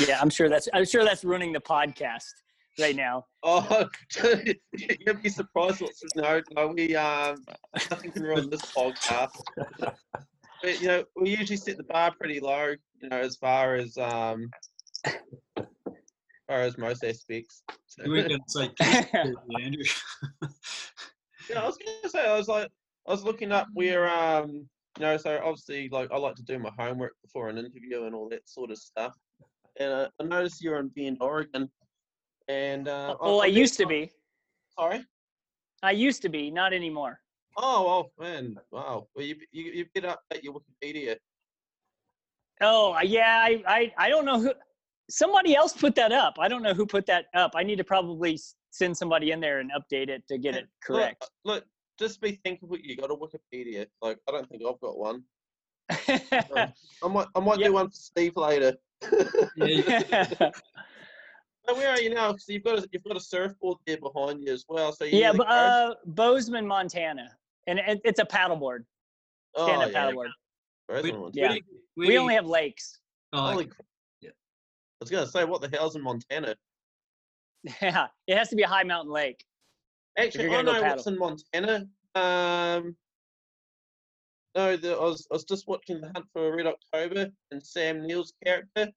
[0.00, 2.32] Yeah, I'm sure that's I'm sure that's ruining the podcast
[2.78, 3.26] right now.
[3.42, 3.86] Oh,
[4.74, 7.44] you'd be surprised what's no, no, we um
[7.90, 9.30] nothing can ruin this podcast.
[10.62, 13.96] But you know, we usually set the bar pretty low, you know, as far as
[13.98, 14.50] um
[15.04, 15.14] as
[16.48, 17.62] far as most aspects.
[17.86, 19.84] So, you weren't going to say kiss, were you, Andrew.
[21.50, 22.70] Yeah, I was gonna say I was like
[23.06, 26.58] I was looking up where um you know so obviously like I like to do
[26.58, 29.14] my homework before an interview and all that sort of stuff.
[29.80, 31.68] And uh, I noticed you're in Bend, Oregon.
[32.48, 34.10] And uh, well, I bet- used to be.
[34.78, 35.04] Sorry.
[35.82, 37.20] I used to be, not anymore.
[37.56, 39.06] Oh, well, man, wow.
[39.14, 41.16] Well, you you you better update your Wikipedia.
[42.60, 44.52] Oh, yeah, I I I don't know who
[45.10, 46.34] somebody else put that up.
[46.38, 47.52] I don't know who put that up.
[47.54, 48.38] I need to probably
[48.70, 51.30] send somebody in there and update it to get it Look, correct.
[51.44, 51.64] Look,
[51.98, 53.86] just be thankful you got a Wikipedia.
[54.02, 55.22] Like, I don't think I've got one.
[55.90, 56.72] I
[57.08, 57.68] might I might Yep.
[57.68, 58.74] do one for Steve later.
[59.56, 59.82] yeah, you-
[61.66, 62.30] So where are you now?
[62.32, 64.92] Because you've got a, you've got a surfboard there behind you as well.
[64.92, 67.30] So yeah, near but, uh, Bozeman, Montana,
[67.66, 68.80] and it, it's a paddleboard,
[69.54, 70.28] oh, stand-up yeah, paddleboard.
[70.88, 71.34] Bozeman ones.
[71.34, 71.42] Yeah.
[71.44, 71.62] where do you-
[71.94, 73.00] where We only have lakes.
[73.32, 73.70] oh, Holy okay.
[73.70, 73.86] crap.
[74.20, 74.30] Yeah.
[74.30, 74.34] I
[75.00, 76.54] was gonna say, what the hell's in Montana?
[77.80, 79.42] Yeah, it has to be a high mountain lake.
[80.18, 81.86] Actually, I know what's in Montana.
[82.14, 82.96] Um,
[84.54, 87.62] no, the, I was I was just watching the Hunt for a Red October and
[87.64, 88.90] Sam Neill's character,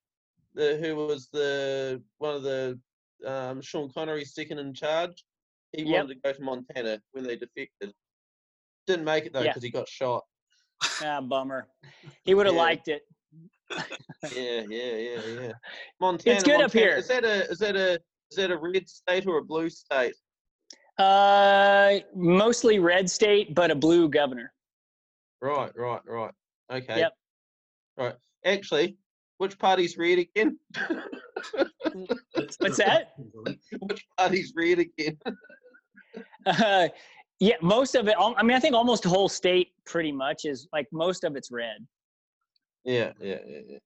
[0.54, 2.80] the who was the one of the
[3.26, 5.24] um, Sean Connery's second in charge.
[5.72, 5.92] He Yep.
[6.04, 7.94] wanted to go to Montana when they defected.
[8.86, 9.50] Didn't make it though Yeah.
[9.52, 10.24] because he got shot.
[11.02, 11.68] Ah, bummer.
[12.24, 12.62] He would have Yeah.
[12.62, 13.02] liked it.
[14.32, 15.52] Yeah, yeah, yeah, yeah.
[16.00, 16.36] Montana.
[16.36, 16.96] It's good up here.
[16.96, 17.94] Is that a is that a
[18.30, 20.16] is that a red state or a blue state?
[20.98, 24.52] Uh, mostly red state, but a blue governor.
[25.42, 26.34] Right, right, right.
[26.72, 27.00] Okay.
[27.00, 27.14] Yep.
[27.98, 28.16] Right.
[28.46, 28.98] Actually,
[29.38, 30.58] which party's red again?
[32.34, 33.14] What's that?
[33.82, 35.18] which party's red again?
[36.46, 36.88] Uh,
[37.40, 38.16] yeah, most of it.
[38.20, 41.52] I mean, I think almost the whole state pretty much is like most of it's
[41.52, 41.86] red.
[42.84, 43.78] yeah, yeah, yeah, yeah.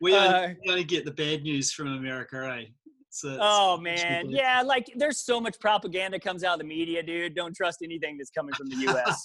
[0.00, 2.66] We only, Uh, we only get the bad news from America, eh?
[3.10, 3.94] It's, oh, it's- Oh man,
[4.26, 4.38] ridiculous.
[4.40, 7.34] yeah, like there's so much propaganda comes out of the media, dude.
[7.34, 9.24] Don't trust anything that's coming from the U.S.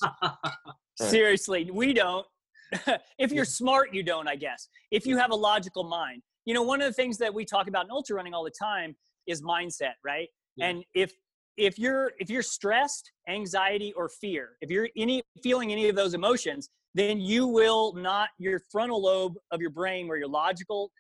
[1.12, 2.26] Seriously, we don't.
[3.20, 4.70] if you're smart, you don't, I guess.
[4.92, 6.24] If you have a logical mind.
[6.46, 8.52] You know, one of the things that we talk about in ultra running all the
[8.52, 8.96] time
[9.28, 10.28] is mindset, right?
[10.56, 10.68] Yeah.
[10.68, 11.12] And if
[11.58, 16.14] if you're if you're stressed, anxiety or fear, if you're any feeling any of those
[16.14, 20.92] emotions, then you will not your frontal lobe of your brain where your logical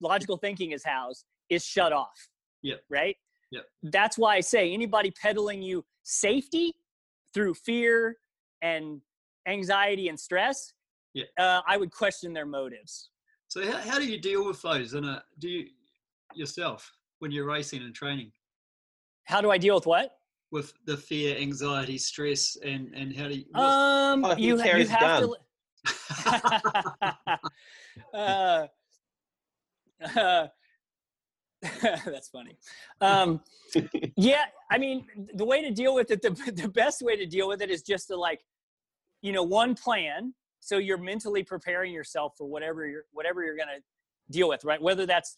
[0.00, 2.28] logical thinking is housed is shut off.
[2.62, 2.80] Yep.
[2.90, 3.16] Right.
[3.50, 3.64] Yep.
[3.84, 6.74] That's why I say anybody peddling you safety
[7.34, 8.16] through fear
[8.62, 9.00] and
[9.46, 10.72] anxiety and stress,
[11.14, 11.24] Yeah.
[11.38, 13.10] uh, I would question their motives.
[13.48, 14.92] So how, how do you deal with those?
[14.94, 15.66] And do you
[16.34, 18.30] yourself when you're racing and training
[19.24, 20.10] How do I deal with what?
[20.50, 23.44] with the fear, anxiety, stress, and and how do you?
[23.50, 25.22] what's- Um, Oh, you, you have gun.
[25.22, 25.36] to.
[28.14, 28.66] uh,
[30.18, 30.46] uh,
[31.82, 32.56] that's funny.
[33.00, 33.40] Um,
[34.16, 37.48] yeah, I mean, the way to deal with it, the, the best way to deal
[37.48, 38.40] with it is just to like,
[39.22, 40.34] you know, one plan.
[40.60, 43.80] So you're mentally preparing yourself for whatever you're whatever you're gonna
[44.30, 44.80] deal with, right?
[44.80, 45.36] Whether that's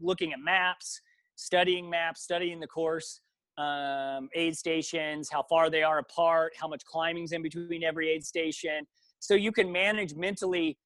[0.00, 1.00] looking at maps,
[1.36, 3.20] studying maps, studying the course,
[3.58, 8.24] um, aid stations, how far they are apart, how much climbing's in between every aid
[8.24, 8.86] station.
[9.18, 10.78] So you can manage mentally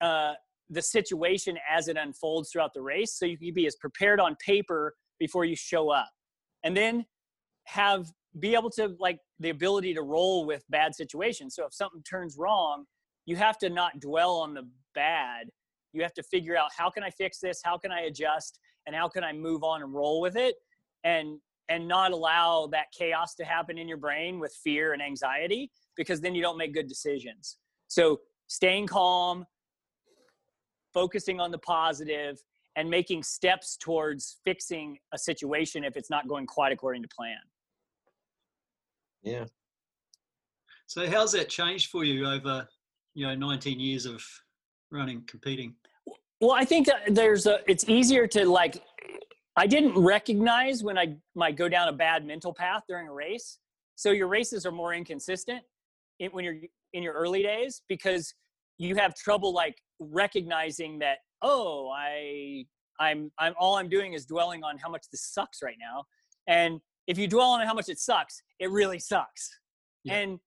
[0.00, 0.34] uh,
[0.70, 3.18] the situation as it unfolds throughout the race.
[3.18, 6.10] So you can be as prepared on paper before you show up,
[6.64, 7.04] and then
[7.66, 11.54] have be able to like the ability to roll with bad situations.
[11.54, 12.84] So if something turns wrong,
[13.26, 15.48] you have to not dwell on the bad.
[15.92, 17.60] You have to figure out how can I fix this?
[17.64, 18.58] How can I adjust?
[18.86, 20.54] And how can I move on and roll with it?
[21.04, 25.70] And and not allow that chaos to happen in your brain with fear and anxiety
[25.96, 27.58] because then you don't make good decisions.
[27.88, 29.44] So staying calm,
[30.98, 32.42] focusing on the positive,
[32.74, 37.36] and making steps towards fixing a situation if it's not going quite according to plan.
[39.22, 39.44] Yeah.
[40.86, 42.66] so how's that changed for you over
[43.14, 44.22] you know 19 years of
[44.90, 45.74] running, competing?
[46.40, 47.58] Well, I think that there's a.
[47.68, 48.82] It's easier to like.
[49.56, 53.58] I didn't recognize when I might go down a bad mental path during a race.
[53.96, 55.62] So your races are more inconsistent
[56.20, 56.58] in, when you're
[56.92, 58.34] in your early days because
[58.78, 61.18] you have trouble like recognizing that.
[61.42, 62.64] Oh, I,
[63.00, 63.54] I'm, I'm.
[63.58, 66.04] All I'm doing is dwelling on how much this sucks right now.
[66.46, 69.50] And if you dwell on how much it sucks, it really sucks.
[70.04, 70.14] Yeah.
[70.14, 70.40] And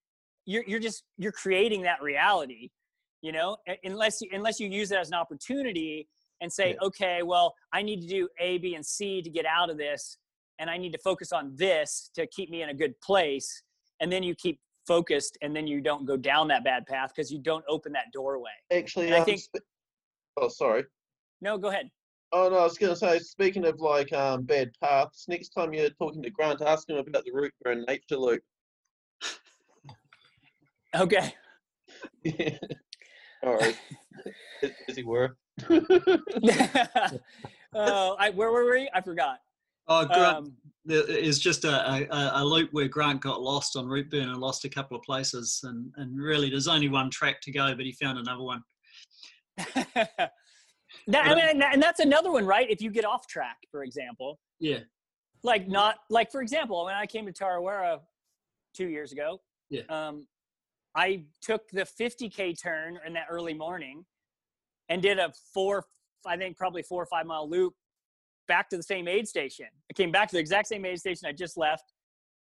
[0.45, 2.69] you're you're just you're creating that reality
[3.21, 6.07] you know unless you unless you use it as an opportunity
[6.41, 6.87] and say Yeah.
[6.87, 10.17] okay well i need to do a b and c to get out of this
[10.59, 13.63] and i need to focus on this to keep me in a good place
[13.99, 14.59] and then you keep
[14.95, 18.11] focused and then you don't go down that bad path because you don't open that
[18.11, 19.41] doorway Actually, And I um, think-
[20.37, 20.83] oh, sorry.
[21.41, 21.89] no go ahead
[22.33, 23.19] Oh no, I was going to say.
[23.19, 27.25] Speaking of like um bad paths, next time you're talking to Grant, ask him about
[27.25, 28.41] the route for a nature loop.
[30.95, 31.33] okay
[33.43, 33.77] All right.
[34.63, 35.35] As he were.
[35.69, 35.81] uh,
[38.23, 39.39] I, where were we i forgot
[39.87, 40.55] Oh, Grant, um,
[40.87, 44.69] is just a, a, a loop where Grant got lost on Routeburn and lost a
[44.69, 48.17] couple of places, and, and really there's only one track to go, but he found
[48.17, 48.61] another one.
[49.57, 50.31] that,
[51.13, 52.69] I mean, and and that's another one, right?
[52.69, 54.79] If you get off track, for example, Yeah,
[55.43, 57.99] like not like for example, when I came to Tarawera
[58.73, 59.81] two years ago, Yeah.
[59.89, 60.27] um,
[60.95, 64.05] I took the 50k turn in that early morning
[64.89, 65.85] and did a four,
[66.25, 67.73] I think probably four or five mile loop
[68.51, 69.67] back to the same aid station.
[69.89, 71.93] I came back to the exact same aid station I just left.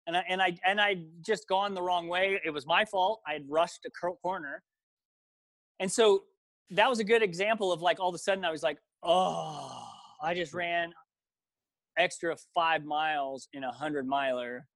[0.08, 2.40] And I, and I, and I just gone the wrong way.
[2.46, 3.20] It was my fault.
[3.28, 4.64] I had rushed a cor- corner.
[5.82, 6.24] And so
[6.70, 9.90] that was a good example of like all of a sudden I was like, oh,
[10.24, 10.94] I just ran
[11.98, 14.68] extra five miles in a hundred miler.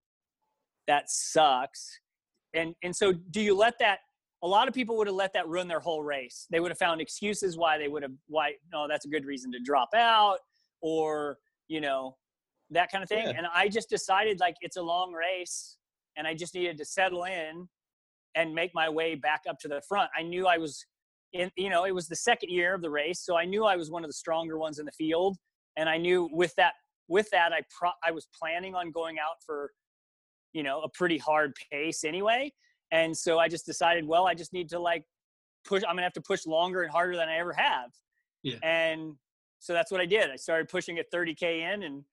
[0.88, 1.99] That sucks.
[2.53, 3.99] And and so do you let that
[4.43, 6.47] a lot of people would have let that ruin their whole race.
[6.51, 9.53] They would have found excuses why they would have why no, that's a good reason
[9.53, 10.39] to drop out
[10.84, 12.15] or, you know,
[12.69, 13.26] that kind of thing.
[13.26, 13.34] Yeah.
[13.36, 15.78] And I just decided like it's a long race
[16.15, 17.67] and I just needed to settle in
[18.36, 20.12] and make my way back up to the front.
[20.15, 20.86] I knew I was
[21.34, 23.76] in you know, it was the second year of the race, so I knew I
[23.76, 25.38] was one of the stronger ones in the field
[25.78, 26.74] and I knew with that
[27.08, 29.72] with that I pro- I was planning on going out for
[30.54, 32.54] you know, a pretty hard pace anyway.
[32.91, 35.04] And so I just decided, well, I just need to like
[35.65, 37.89] push I'm going to have to push longer and harder than I ever have.
[38.43, 38.58] Yeah.
[38.63, 39.15] And
[39.63, 40.30] so that's what I did.
[40.30, 42.04] I started pushing at 30k in and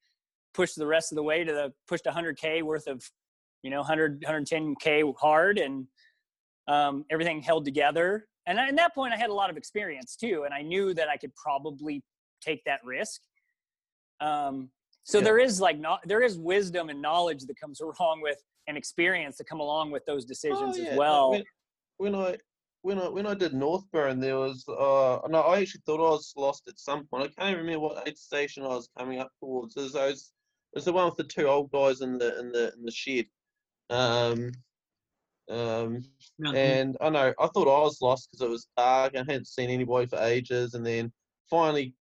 [0.54, 3.02] pushed the rest of the way to the pushed 100k worth of
[3.64, 5.86] you know 100 110k hard and
[6.68, 10.42] um, everything held together and at that point i had a lot of experience too
[10.44, 12.02] and i knew that i could probably
[12.40, 13.20] take that risk
[14.20, 14.70] um,
[15.04, 15.24] so Yeah.
[15.24, 19.36] there is like not there is wisdom and knowledge that comes along with and experience
[19.38, 21.44] that come along with those decisions Oh, yeah, as well When,
[21.98, 22.36] when I
[22.82, 26.32] when I when I did Northburn, there was uh no, I actually thought I was
[26.36, 27.30] lost at some point.
[27.38, 29.76] I can't remember what aid station I was coming up towards.
[29.76, 30.32] It was, I was,
[30.72, 32.90] it was the one with the two old guys in the in the in the
[32.90, 33.26] shed.
[33.90, 34.52] Um,
[35.50, 36.04] um,
[36.54, 39.14] and I know I thought I was lost because it was dark.
[39.14, 41.12] I hadn't seen anybody for ages, and then
[41.50, 41.94] finally,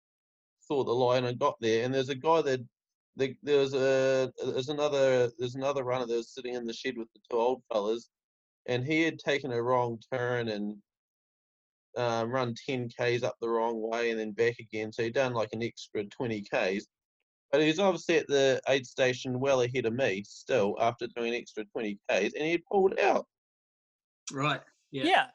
[0.68, 1.84] thought the line and got there.
[1.84, 2.62] And there's a guy that
[3.16, 6.98] the, there was a there's another there's another runner that was sitting in the shed
[6.98, 8.10] with the two old fellas,
[8.70, 10.76] and he had taken a wrong turn and
[11.98, 14.94] um, run 10 k's up the wrong way and then back again.
[14.94, 16.88] So he'd done like an extra 20 k's.
[17.52, 21.42] But he's obviously at the aid station well ahead of me still after doing an
[21.42, 23.26] extra 20 k's, and he had pulled out.
[24.32, 24.62] Right.
[24.92, 25.06] Yeah.
[25.06, 25.26] yeah.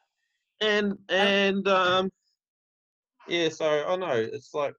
[0.61, 2.09] And and um
[3.27, 4.73] yeah, so I know it's like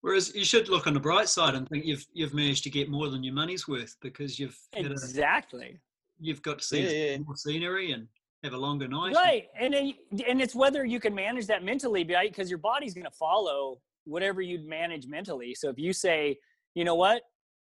[0.00, 2.90] Whereas you should look on the bright side and think you've you've managed to get
[2.90, 5.78] more than your money's worth because you've had a, Exactly.
[6.20, 7.18] You've got to see Yeah, yeah.
[7.18, 8.06] more scenery and
[8.42, 9.14] have a longer night.
[9.14, 9.46] Right.
[9.58, 9.94] And then,
[10.28, 12.30] and it's whether you can manage that mentally, right?
[12.30, 15.54] Because your body's going to follow whatever you'd manage mentally.
[15.54, 16.36] So if you say,
[16.74, 17.22] you know what,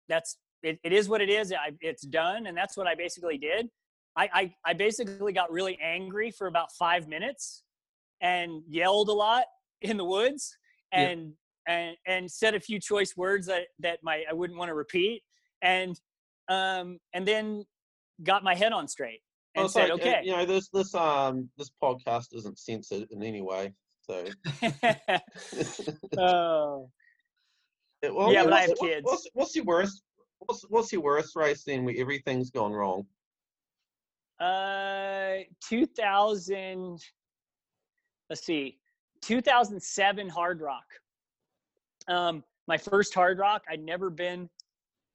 [0.09, 1.53] that's it, it is what it is.
[1.53, 3.69] I, it's done, and that's what I basically did.
[4.17, 7.65] I, I I basically got really angry for about five minutes
[8.21, 9.45] and yelled a lot
[9.81, 10.57] in the woods
[10.93, 11.01] Yeah.
[11.09, 11.33] and
[11.67, 15.23] and and said a few choice words that that my I wouldn't want to repeat
[15.63, 15.99] and
[16.49, 17.65] um and then
[18.23, 19.21] got my head on straight
[19.55, 23.07] and it's said like, uh, okay you know, this this um this podcast isn't censored
[23.11, 23.73] in any way.
[24.03, 24.25] So
[26.19, 26.91] oh
[28.03, 29.05] Yeah, well, Yeah, but I have kids.
[29.05, 30.03] What's, what's your worst?
[30.39, 33.07] What's what's your worst race then where everything's gone wrong?
[34.41, 37.01] Uh, 2000.
[38.29, 38.79] Let's see,
[39.21, 40.85] 2007 Hard Rock.
[42.09, 43.63] Um, my first Hard Rock.
[43.71, 44.49] I'd never been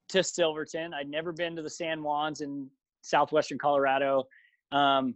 [0.09, 0.93] to Silverton.
[0.93, 2.69] I'd never been to the San Juans in
[3.01, 4.23] southwestern Colorado.
[4.71, 5.15] Um,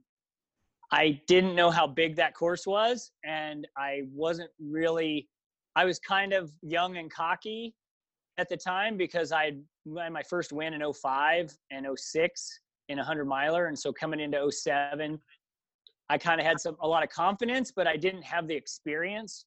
[0.91, 5.28] I didn't know how big that course was, and I wasn't really.
[5.76, 7.74] I was kind of young and cocky
[8.38, 13.02] at the time because I had my first win in 05 and 06 in a
[13.02, 15.20] 100 miler and so coming into 07
[16.10, 19.46] i kind of had some a lot of confidence but i didn't have the experience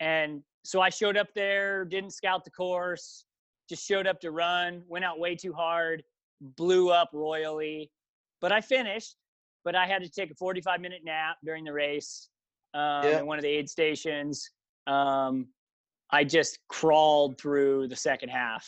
[0.00, 3.24] and so i showed up there didn't scout the course
[3.68, 6.02] just showed up to run went out way too hard
[6.40, 7.90] blew up royally
[8.40, 9.16] but i finished
[9.64, 12.28] but i had to take a 45 minute nap during the race
[12.72, 13.16] um, Yeah.
[13.18, 14.48] at one of the aid stations.
[14.86, 15.48] Um,
[16.10, 18.66] i just crawled through the second half.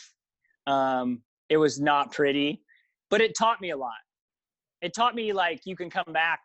[0.67, 2.61] Um, it was not pretty
[3.09, 4.01] but it taught me a lot.
[4.81, 6.39] It taught me like you can come back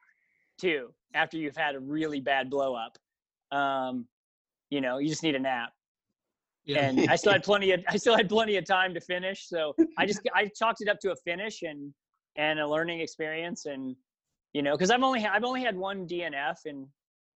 [0.61, 2.97] too after you've had a really bad blow up.
[3.57, 4.07] Um,
[4.71, 5.73] you know you just need a nap
[6.68, 6.85] Yeah.
[6.85, 9.74] and i still had plenty of i still had plenty of time to finish so
[9.96, 11.92] i just i chalked it up to a finish and
[12.37, 13.96] and a learning experience and
[14.52, 16.87] you know because i've only i've only had one dnf in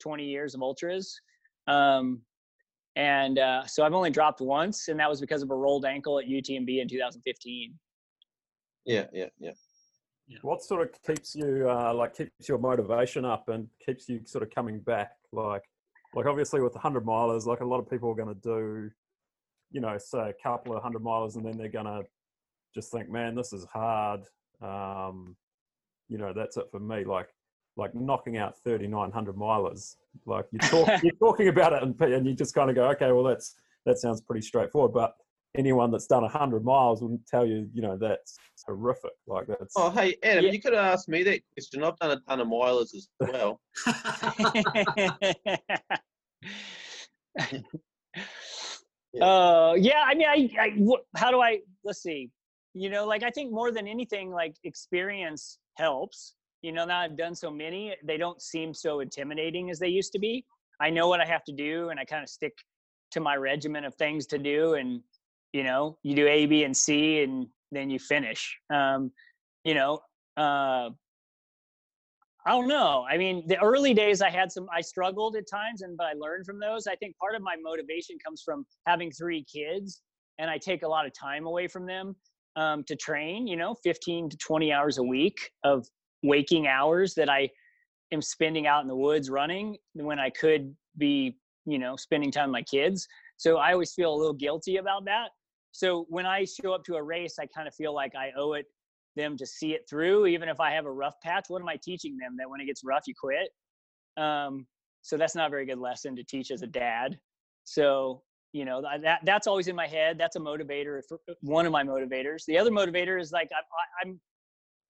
[0.01, 1.19] 20 years of ultras
[1.69, 2.21] um
[2.97, 6.19] and uh, so i've only dropped once and that was because of a rolled ankle
[6.19, 7.73] at utmb in 2015
[8.85, 10.39] Yeah, yeah, yeah.
[10.43, 14.43] What sort of keeps you uh, like keeps your motivation up and keeps you sort
[14.43, 15.13] of coming back?
[15.33, 15.63] Like,
[16.15, 18.91] like obviously with the hundred milers, like a lot of people are going to do,
[19.71, 22.03] you know, say a couple of hundred miles, and then they're going to
[22.75, 24.23] just think, man, this is hard.
[24.61, 25.37] Um,
[26.09, 27.05] you know, that's it for me.
[27.05, 27.29] Like,
[27.77, 29.95] like knocking out thirty nine hundred milers.
[30.27, 33.13] Like you talk, you're talking about it, and, and you just kind of go, okay,
[33.13, 33.55] well that's
[33.87, 35.15] that sounds pretty straightforward, but
[35.57, 39.11] anyone that's done 100 miles will tell you, you know, that's horrific.
[39.27, 40.51] Like that's Oh, hey Adam, Yeah.
[40.53, 41.83] you could have asked me that question.
[41.83, 43.61] I've done a ton of milers as well.
[49.21, 50.77] uh yeah i mean I, I
[51.17, 52.31] how do i let's see
[52.75, 57.17] you know like i think more than anything like experience helps you know now i've
[57.17, 60.45] done so many they don't seem so intimidating as they used to be.
[60.81, 62.57] I know what i have to do and i kind of stick
[63.11, 65.01] to my regimen of things to do and
[65.53, 68.57] you know you do a b and c and then you finish.
[68.73, 69.11] Um
[69.65, 70.01] you know
[70.37, 70.91] uh
[72.47, 73.05] I don't know.
[73.09, 76.13] I mean, the early days I had some I struggled at times and but I
[76.15, 76.87] learned from those.
[76.87, 80.03] I think part of my motivation comes from having three kids
[80.39, 82.17] and I take a lot of time away from them
[82.57, 85.87] um, to train, you know, 15 to 20 hours a week of
[86.23, 87.51] waking hours that I
[88.11, 92.49] am spending out in the woods running when I could be, you know, spending time
[92.49, 93.07] with my kids.
[93.37, 95.29] So I always feel a little guilty about that.
[95.73, 98.55] So when I show up to a race, I kind of feel like I owe
[98.55, 98.67] it
[99.21, 101.77] them to see it through even if i have a rough patch what am i
[101.83, 103.51] teaching them that when it gets rough you quit?
[104.17, 104.67] Um,
[105.03, 107.19] so that's not a very good lesson to teach as a dad.
[107.65, 110.19] So you know that that's always in my head.
[110.19, 112.45] That's a motivator for one of my motivators.
[112.47, 114.21] The other motivator is like I, I, i'm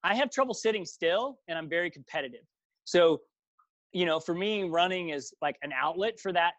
[0.02, 2.46] i have trouble sitting still and i'm very competitive.
[2.84, 3.20] So
[3.92, 6.52] you know for me running is like an outlet for that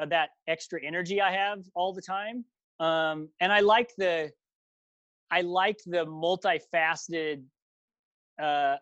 [0.00, 2.44] uh, that extra energy i have all the time.
[2.80, 4.30] Um, and i like the
[5.32, 7.42] I like the multifaceted.
[8.40, 8.76] Uh,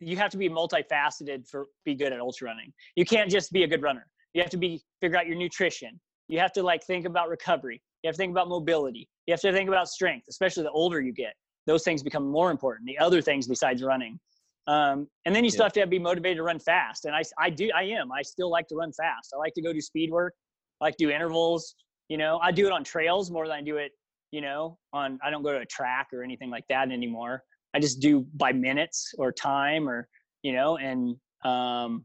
[0.00, 2.72] you have to be multifaceted for be good at ultra running.
[2.94, 4.06] You can't just be a good runner.
[4.34, 5.98] You have to be figure out your nutrition.
[6.28, 7.82] you have to like think about recovery.
[8.02, 9.08] You have to think about mobility.
[9.26, 11.34] You have to think about strength, especially the older you get.
[11.66, 12.86] Those things become more important.
[12.86, 14.20] The other things besides running.
[14.66, 15.66] Um, and then you still Yeah.
[15.66, 17.06] have to be motivated to run fast.
[17.06, 18.12] And I, I do, I am.
[18.12, 19.32] I still like to run fast.
[19.34, 20.34] I like to go do speed work.
[20.80, 21.74] I like to do intervals.
[22.10, 23.92] You know, I do it on trails more than I do it.
[24.30, 27.42] You know, on I don't go to a track or anything like that anymore.
[27.74, 30.08] I just do by minutes or time or
[30.42, 32.04] you know, and um,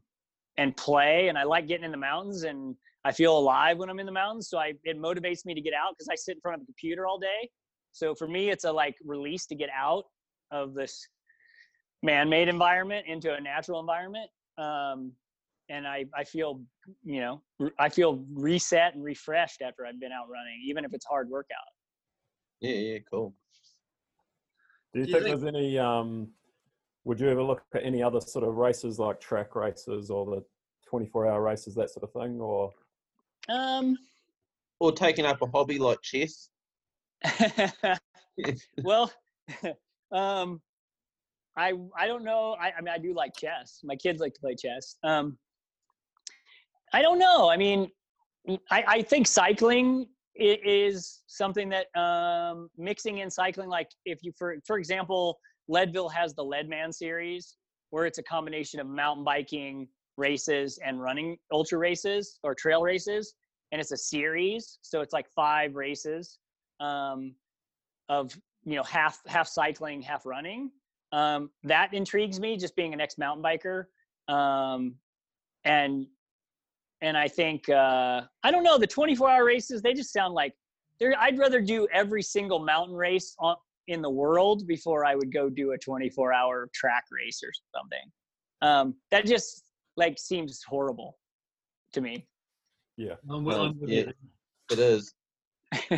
[0.56, 1.28] and play.
[1.28, 4.12] And I like getting in the mountains and I feel alive when I'm in the
[4.12, 4.48] mountains.
[4.48, 6.66] So I it motivates me to get out because I sit in front of a
[6.66, 7.48] computer all day.
[7.92, 10.04] So for me, it's a like release to get out
[10.50, 11.06] of this
[12.02, 14.28] man-made environment into a natural environment.
[14.58, 15.12] Um,
[15.70, 16.60] and I, I feel,
[17.02, 17.40] you know,
[17.78, 21.73] I feel reset and refreshed after I've been out running, even if it's hard workout.
[22.64, 23.34] Yeah, yeah, cool.
[24.92, 25.78] Do you Do you think think- there's any?
[25.78, 26.28] Um,
[27.04, 30.44] would you ever look at any other sort of races like track races or the
[30.90, 32.40] 24-hour races, that sort of thing?
[32.40, 32.70] Or
[33.48, 33.98] Um,
[34.80, 36.48] Or taking up a hobby like chess.
[38.82, 39.12] well,
[40.12, 40.60] um,
[41.56, 42.56] I I don't know.
[42.60, 43.80] I, I mean, I do like chess.
[43.84, 44.96] My kids like to play chess.
[45.04, 45.38] Um,
[46.92, 47.50] I don't know.
[47.50, 47.90] I mean,
[48.70, 50.06] I, I think cycling
[50.40, 56.08] i- is something that um, mixing in cycling, like if you, for for example, Leadville
[56.08, 57.56] has the Leadman series,
[57.90, 63.34] where it's a combination of mountain biking races and running ultra races or trail races,
[63.72, 66.38] and it's a series, so it's like five races
[66.80, 67.34] um,
[68.08, 70.70] of you know half half cycling, half running.
[71.12, 73.84] Um, that intrigues me, just being an ex mountain biker,
[74.32, 74.94] um,
[75.64, 76.06] and
[77.04, 79.82] and I think uh, I don't know the 24 hour races.
[79.82, 80.54] They just sound like
[80.98, 81.14] they're.
[81.20, 83.56] I'd rather do every single mountain race on,
[83.88, 88.10] in the world before I would go do a 24 hour track race or something.
[88.62, 89.64] Um, that just
[89.98, 91.18] like seems horrible
[91.92, 92.26] to me.
[92.96, 94.10] yeah, I'm, with- Um, I'm with yeah.
[94.70, 95.12] It is.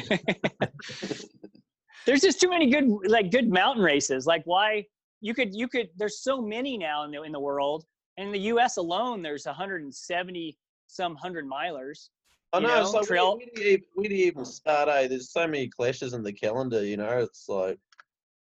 [2.07, 4.83] there's just too many good like good mountain races like why
[5.21, 7.85] you could you could there's so many now in the in the world
[8.17, 10.57] in the us alone there's 170
[10.87, 12.09] some hundred milers
[12.53, 14.27] I You know, it's know, like trail- where, where, do you, even- where do you
[14.27, 14.89] even start?
[14.89, 15.09] Eh?
[15.09, 16.85] There's so many clashes in the calendar.
[16.85, 17.79] You know, it's like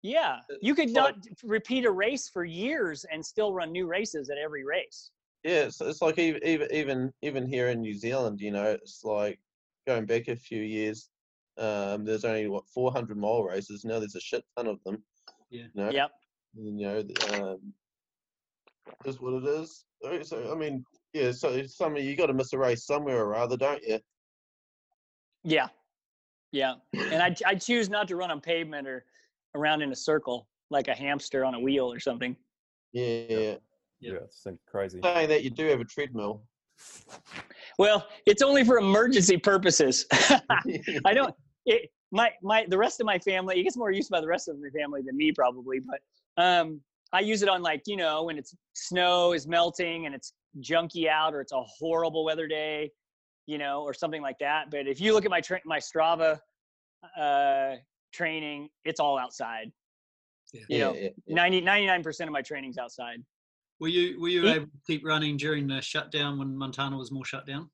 [0.01, 4.29] yeah you could It's not repeat a race for years and still run new races
[4.29, 5.11] at every race
[5.43, 8.41] yeah, it's, it's like even even even even here in New Zealand.
[8.41, 9.39] You know, it's like
[9.87, 11.09] going back a few years.
[11.57, 13.99] Um, there's only what 400 mile races now.
[13.99, 15.01] There's a shit ton of them.
[15.49, 15.63] Yeah.
[15.73, 16.11] You know, yep
[16.57, 17.73] and, you know, th- um,
[19.05, 19.85] is what it is.
[20.27, 20.83] So I mean,
[21.13, 21.31] yeah.
[21.31, 23.99] So it's some you got to miss a race somewhere or other, don't you?
[25.43, 25.67] yeah
[26.51, 29.05] yeah and i i choose not to run on pavement or
[29.55, 32.35] around in a circle like a hamster on a wheel or something
[32.91, 33.05] Yeah.
[33.05, 33.37] yeah.
[34.01, 34.11] Yeah.
[34.13, 34.99] yeah, it seems crazy.
[35.03, 36.43] Saying that you do have a treadmill.
[37.77, 40.05] well it's only for emergency purposes
[41.05, 41.33] I don't.
[41.65, 44.47] It, my my the rest of my family it gets more used by the rest
[44.47, 45.99] of my family than me probably, but
[46.43, 46.81] um,
[47.11, 51.07] I use it on like you know when it's snow is melting and it's junky
[51.07, 52.91] out or it's a horrible weather day,
[53.45, 54.71] you know, or something like that.
[54.71, 56.39] But if you look at my tra- my Strava
[57.17, 57.75] uh,
[58.13, 59.71] training, it's all outside.
[60.53, 60.61] Yeah.
[60.69, 61.35] You know, yeah, yeah.
[61.35, 63.23] 90 99 percent of my training's outside.
[63.79, 67.11] Were you were you He- able to keep running during the shutdown when Montana was
[67.11, 67.69] more shut down?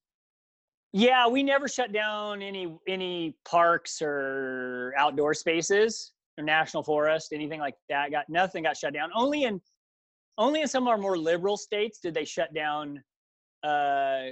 [0.93, 7.59] Yeah, we never shut down any any parks or outdoor spaces or national forest, anything
[7.59, 8.11] like that.
[8.11, 9.09] Got nothing got shut down.
[9.15, 9.61] Only in
[10.37, 13.01] only in some of our more liberal states did they shut down
[13.63, 14.31] uh,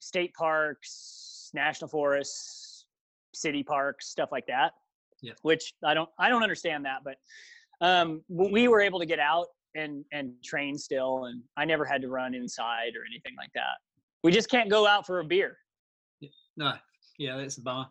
[0.00, 2.86] state parks, national forests,
[3.34, 4.72] city parks, stuff like that.
[5.20, 5.32] Yeah.
[5.42, 7.16] Which I don't I don't understand that, but
[7.86, 12.02] um, we were able to get out and and train still, and I never had
[12.02, 13.76] to run inside or anything like that.
[14.24, 15.56] We just can't go out for a beer.
[16.56, 16.74] No.
[17.18, 17.86] Yeah, that's a bummer.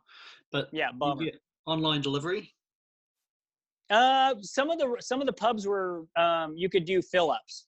[0.51, 1.25] But Yeah, bummer.
[1.65, 2.53] online delivery.
[3.91, 7.65] Uh, some of the some of the pubs were um, you could do fill ups,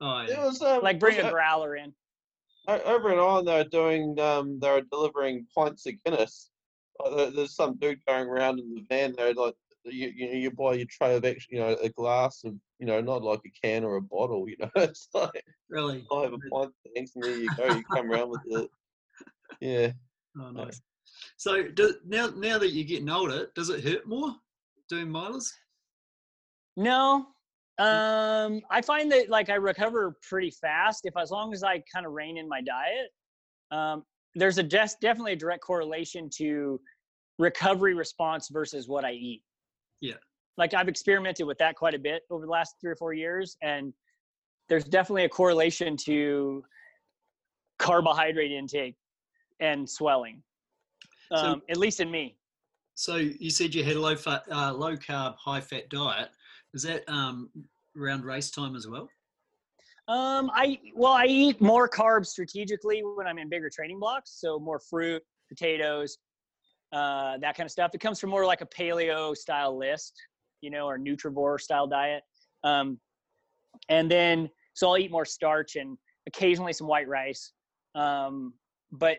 [0.00, 1.92] Oh It was um, like bring was a it- growler in.
[2.68, 3.48] over in Ireland.
[3.48, 4.18] They were doing.
[4.20, 6.50] Um, they were delivering pints of Guinness.
[7.04, 9.14] Like, there's some dude going around in the van.
[9.16, 9.54] There, like
[9.84, 13.00] you, you, you buy your tray of actually, you know, a glass of, you know,
[13.00, 14.48] not like a can or a bottle.
[14.48, 16.06] You know, it's like Really.
[16.12, 17.66] I have a pint, thanks, and there you go.
[17.74, 18.68] You come around with the.
[19.60, 19.92] Yeah.
[20.40, 20.80] Oh nice.
[21.36, 24.34] So do, now now that you're getting older, does it hurt more
[24.88, 25.48] doing milers?
[26.76, 27.26] No,
[27.78, 32.06] um, I find that like I recover pretty fast if as long as I kind
[32.06, 33.10] of rein in my diet.
[33.70, 34.04] Um,
[34.34, 36.80] there's a des- definitely a direct correlation to
[37.38, 39.42] recovery response versus what I eat.
[40.00, 40.14] Yeah.
[40.56, 43.56] Like I've experimented with that quite a bit over the last three or four years,
[43.62, 43.92] and
[44.68, 46.64] there's definitely a correlation to
[47.78, 48.96] carbohydrate intake
[49.60, 50.42] and swelling.
[51.30, 52.36] So- um, at least in me.
[52.96, 56.28] So you said you had a low fat, uh, low carb, high fat diet.
[56.74, 57.48] Is that um,
[57.96, 59.08] around race time as well?
[60.06, 64.38] Um, I well, I eat more carbs strategically when I'm in bigger training blocks.
[64.38, 66.18] So more fruit, potatoes,
[66.92, 67.92] uh, that kind of stuff.
[67.94, 70.14] It comes from more like a paleo style list,
[70.60, 72.22] you know, or nutrivore style diet.
[72.64, 72.98] Um,
[73.88, 75.96] and then so I'll eat more starch and
[76.26, 77.52] occasionally some white rice.
[77.94, 78.52] Um,
[78.92, 79.18] but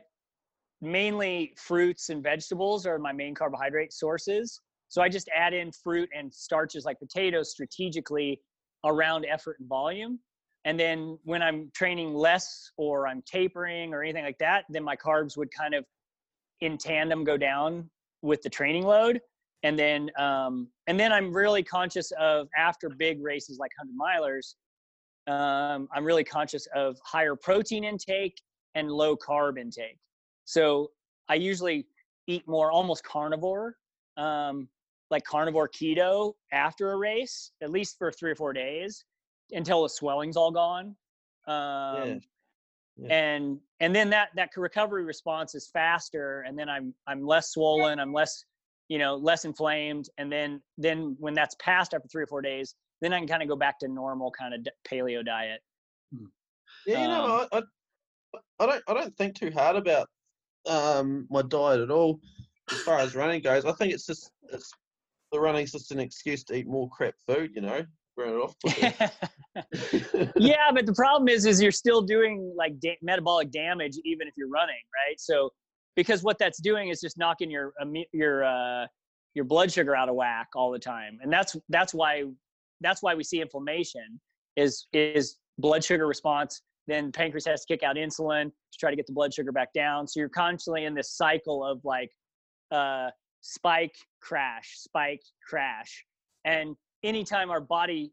[0.82, 4.62] mainly fruits and vegetables are my main carbohydrate sources.
[4.96, 8.40] So I just add in fruit and starches like potatoes strategically
[8.86, 10.20] around effort and volume.
[10.64, 14.96] And then when I'm training less or I'm tapering or anything like that, then my
[14.96, 15.84] carbs would kind of
[16.62, 17.90] in tandem go down
[18.22, 19.20] with the training load.
[19.64, 24.56] And then um, and then I'm really conscious of after big races like 100 milers,
[25.28, 28.42] um, I'm really conscious of higher protein intake
[28.76, 29.98] and low carb intake.
[30.46, 30.92] So
[31.28, 31.86] I usually
[32.28, 33.76] eat more almost carnivore,
[34.16, 34.70] um,
[35.12, 39.06] like carnivore keto after a race, at least for three or four days
[39.52, 40.96] until the swelling's all gone.
[41.48, 42.22] Um,
[42.98, 43.14] Yeah.
[43.14, 48.00] And and then that that recovery response is faster, and then I'm I'm less swollen,
[48.00, 48.46] I'm less
[48.88, 52.76] you know less inflamed, and then then when that's passed after three or four days,
[53.02, 55.62] then I can kind of go back to normal kind of paleo diet.
[56.86, 57.62] Yeah, you know, I, I,
[58.60, 60.08] I don't, I don't think too hard about
[60.70, 62.22] um my diet at all
[62.72, 63.66] as far as running goes.
[63.66, 64.72] I think it's just, it's
[65.36, 67.52] the running's just an excuse to eat more crap food.
[67.54, 67.84] You know,
[68.16, 68.56] burn it off.
[70.38, 74.34] yeah, but the problem is, is you're still doing like da- metabolic damage even if
[74.38, 74.76] you're running,
[75.08, 75.20] right?
[75.20, 75.50] So
[75.96, 77.74] because what that's doing is just knocking your
[78.14, 78.88] your uh,
[79.34, 82.24] your blood sugar out of whack all the time, and that's that's why
[82.82, 84.20] that's why we see inflammation
[84.56, 86.62] is is blood sugar response.
[86.88, 89.74] Then pancreas has to kick out insulin to try to get the blood sugar back
[89.74, 90.08] down.
[90.08, 92.12] So you're constantly in this cycle of like
[92.72, 93.10] uh,
[93.48, 96.06] spike, crash, spike, crash,
[96.46, 98.12] and anytime our body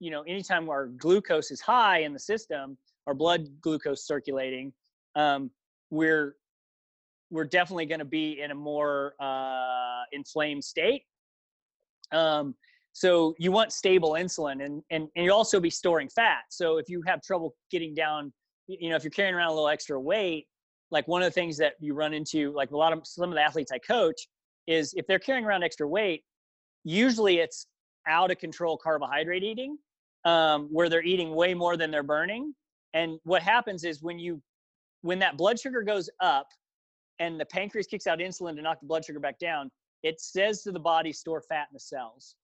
[0.00, 4.72] you know, anytime our glucose is high in the system, our blood glucose circulating,
[5.14, 5.50] um,
[5.90, 6.36] we're
[7.30, 11.04] we're definitely going to be in a more uh, inflamed state.
[12.10, 12.56] Um,
[12.92, 16.42] so you want stable insulin, and, and and you also be storing fat.
[16.48, 18.32] So if you have trouble getting down,
[18.66, 20.46] you know, if you're carrying around a little extra weight,
[20.90, 23.34] like one of the things that you run into, like a lot of some of
[23.34, 24.26] the athletes I coach,
[24.66, 26.24] is if they're carrying around extra weight,
[26.84, 27.66] usually it's
[28.06, 29.76] out of control carbohydrate eating
[30.24, 32.54] um, where they're eating way more than they're burning.
[32.94, 34.42] And what happens is when you
[35.02, 36.46] when that blood sugar goes up
[37.20, 39.70] and the pancreas kicks out insulin to knock the blood sugar back down,
[40.02, 42.36] it says to the body store fat in the cells.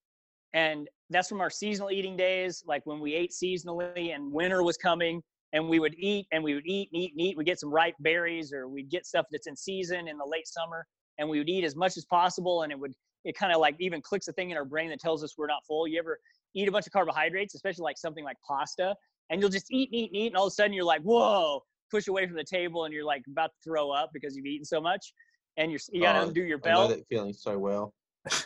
[0.55, 4.79] And that's from our seasonal eating days, like when we ate seasonally and winter was
[4.79, 7.37] coming and we would eat and we would eat and eat and eat.
[7.37, 10.47] We'd get some ripe berries or we'd get stuff that's in season in the late
[10.47, 10.87] summer
[11.19, 12.93] and we would eat as much as possible and it would
[13.25, 15.47] it kind of like even clicks a thing in our brain that tells us we're
[15.49, 15.89] not full.
[15.89, 16.19] You ever
[16.55, 18.95] eat a bunch of carbohydrates, especially like something like pasta,
[19.31, 21.03] and you'll just eat and eat and eat, and all of a sudden you're like,
[21.03, 21.61] whoa,
[21.91, 24.65] push away from the table, and you're like about to throw up because you've eaten
[24.65, 25.13] so much,
[25.57, 26.91] and you're you gotta Oh, undo your I know belt.
[26.91, 27.93] that feeling so well.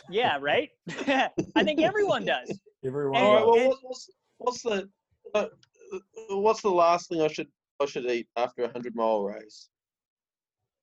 [0.09, 0.69] Yeah, right.
[1.07, 2.59] I think everyone does.
[2.85, 3.17] Everyone.
[3.17, 3.45] And- All right.
[3.45, 4.09] Well, and- what's, what's,
[4.39, 4.89] what's the
[5.35, 5.45] uh,
[5.93, 7.47] uh, what's the last thing I should
[7.79, 9.69] I should eat after a hundred mile race?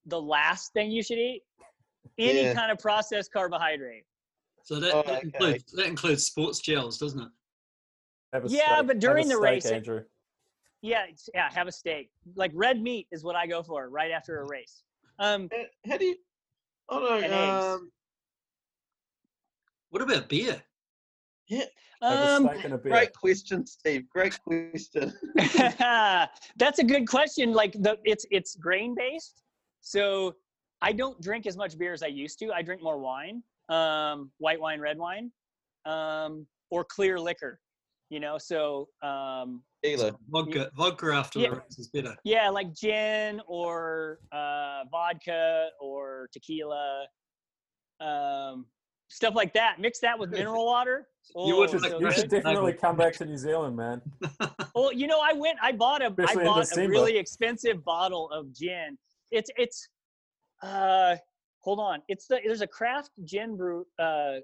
[0.06, 1.42] The last thing you should eat,
[2.18, 2.54] any Yeah.
[2.54, 4.04] kind of processed carbohydrate.
[4.62, 5.20] So that, Oh, that okay.
[5.26, 7.28] includes that includes sports gels, doesn't it?
[8.32, 10.04] Yeah, steak- but have during a the steak, race, it- Andrew.
[10.82, 12.10] Yeah, it's- yeah, have a steak.
[12.34, 14.82] Like red meat is what I go for right after a race.
[15.18, 15.48] Um,
[15.86, 16.16] How do you?
[16.88, 17.92] I don't And Um,
[19.90, 20.62] What about beer?
[21.46, 21.64] Yeah.
[22.02, 22.92] um, a steak and a beer.
[22.92, 24.08] great question, Steve.
[24.10, 25.12] Great question.
[26.56, 27.52] That's a good question.
[27.54, 29.42] Like the it's it's grain based.
[29.80, 30.36] So
[30.82, 32.52] I don't drink as much beer as I used to.
[32.52, 35.32] I drink more wine, um, white wine, red wine,
[35.86, 37.60] um, or clear liquor.
[38.10, 40.12] You know, so um, Tequila.
[40.30, 41.50] Vodka, vodka after Yeah.
[41.50, 42.16] the race is better.
[42.24, 47.06] yeah, like gin or uh, vodka or tequila,
[48.00, 48.66] um,
[49.08, 49.76] stuff like that.
[49.78, 51.08] Mix that with mineral water.
[51.34, 54.00] You Oh, wouldn't- so You should definitely come back to New Zealand, man.
[54.74, 55.58] Well, you know, I went.
[55.60, 56.04] I bought a.
[56.06, 58.96] I Especially in bought a really expensive bottle of gin.
[59.32, 59.88] It's it's.
[60.62, 61.16] Uh,
[61.60, 62.00] hold on.
[62.08, 64.36] It's the there's a craft gin brew uh,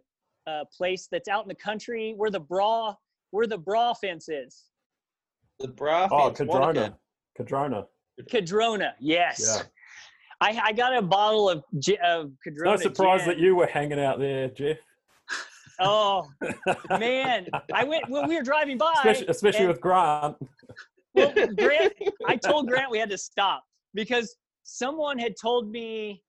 [0.46, 2.94] uh place that's out in the country where the bra
[3.30, 4.64] where the bra fence is.
[5.60, 6.08] The bra.
[6.10, 6.96] Oh, fence, Wanaka.
[7.36, 7.86] Cardrona.
[7.86, 7.86] Cardrona.
[8.30, 8.94] Cardrona.
[9.00, 9.56] Yes.
[9.56, 9.62] Yeah.
[10.40, 12.76] I I got a bottle of gi- of Cardrona.
[12.76, 13.28] No surprise gin.
[13.28, 14.78] that you were hanging out there, Jeff.
[15.80, 16.28] Oh
[16.90, 18.92] man, I went when we were driving by.
[18.98, 20.36] especially especially and- with Grant.
[21.14, 21.92] well, Grant,
[22.28, 26.22] I told Grant we had to stop because someone had told me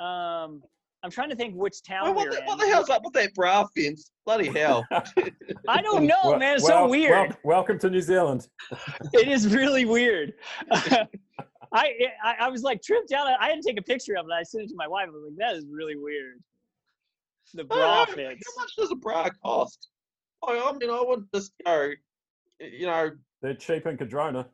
[0.00, 0.62] Um,
[1.04, 2.46] I'm trying to think which town Well, we what, were the, in.
[2.46, 4.10] what the hell's up with that bra fence?
[4.24, 4.84] Bloody hell!
[5.68, 6.54] I don't know, Wel- man.
[6.56, 7.10] It's wel- so weird.
[7.30, 8.46] wel- welcome to New Zealand.
[9.12, 10.34] it is really weird.
[10.72, 11.06] I,
[12.22, 13.26] I I was like tripped out.
[13.40, 14.32] I had to take a picture of it.
[14.32, 15.06] I sent it to my wife.
[15.08, 16.38] I was like, that is really weird.
[17.54, 18.42] The bra fits.
[18.56, 19.88] How much does a bra cost?
[20.46, 21.90] I, I mean, I wouldn't just go.
[22.60, 24.46] You know, They're cheap in Cardrona.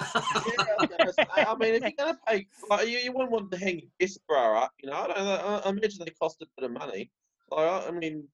[0.00, 3.30] Yeah, I was gonna say, I mean, if you're gonna pay, like, you, you wouldn't
[3.30, 4.72] want to hang your best bra up.
[4.82, 5.18] You know, I don't.
[5.18, 7.10] I, I imagine they cost a bit of money.
[7.50, 8.26] Like, I, I mean,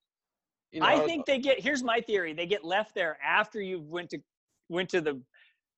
[0.72, 1.60] you know, I think they get.
[1.60, 2.32] Here's my theory.
[2.32, 4.18] They get left there after you went to
[4.68, 5.20] went to the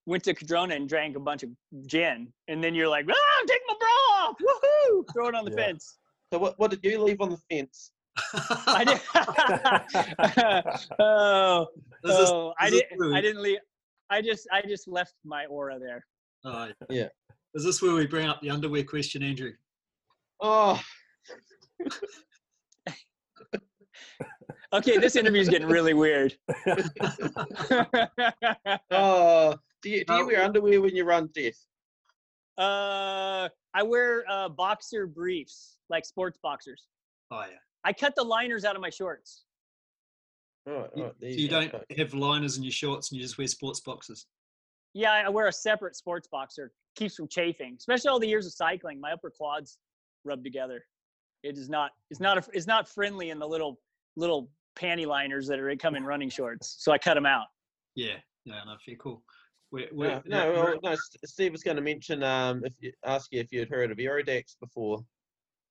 [0.07, 1.51] went to Cardrona and drank a bunch of
[1.87, 3.89] gin, and then you're like, ah, take my bra
[4.28, 5.05] off, woohoo!
[5.12, 5.64] Throw it on the Yeah.
[5.66, 5.99] fence.
[6.33, 6.59] So what?
[6.59, 7.91] What did you leave on the fence?
[8.66, 9.01] I did.
[11.01, 11.66] oh,
[12.05, 13.14] Is this- oh, I is this didn't.
[13.14, 13.59] I didn't leave.
[14.13, 16.05] I just I just left my aura there.
[16.45, 17.09] Oh, Yeah.
[17.55, 19.53] Is this where we bring up the underwear question, Andrew?
[20.41, 20.79] Oh,
[24.75, 26.35] Okay, this interview is getting really weird.
[28.91, 29.55] oh.
[29.83, 31.59] Do you, do you Uh, wear underwear when you run death?
[32.59, 36.85] uh, I wear uh, boxer briefs, like sports boxers.
[37.31, 37.59] Oh yeah.
[37.85, 39.45] I cut the liners out of my shorts.
[40.67, 41.61] All right, You, all right, so you go.
[41.69, 44.27] don't have liners in your shorts and you just wear sports boxes.
[44.95, 46.73] Yeah, I wear a separate sports boxer.
[46.97, 49.01] Keeps from chafing, especially all the years of cycling.
[49.01, 49.79] My upper quads
[50.25, 50.85] rub together.
[51.43, 51.93] It is not.
[52.11, 52.39] It's not.
[52.39, 53.81] A, it's not friendly in the little
[54.17, 56.77] little panty liners that are come in running shorts.
[56.79, 57.47] So I cut them out.
[57.95, 58.17] Yeah.
[58.45, 58.61] Yeah.
[58.67, 59.23] No, fair cool.
[59.71, 60.97] We're, we're, No, no, well, no.
[61.25, 63.97] Steve was going to mention um, if you, ask you if you had heard of
[63.97, 65.03] Aerodax before.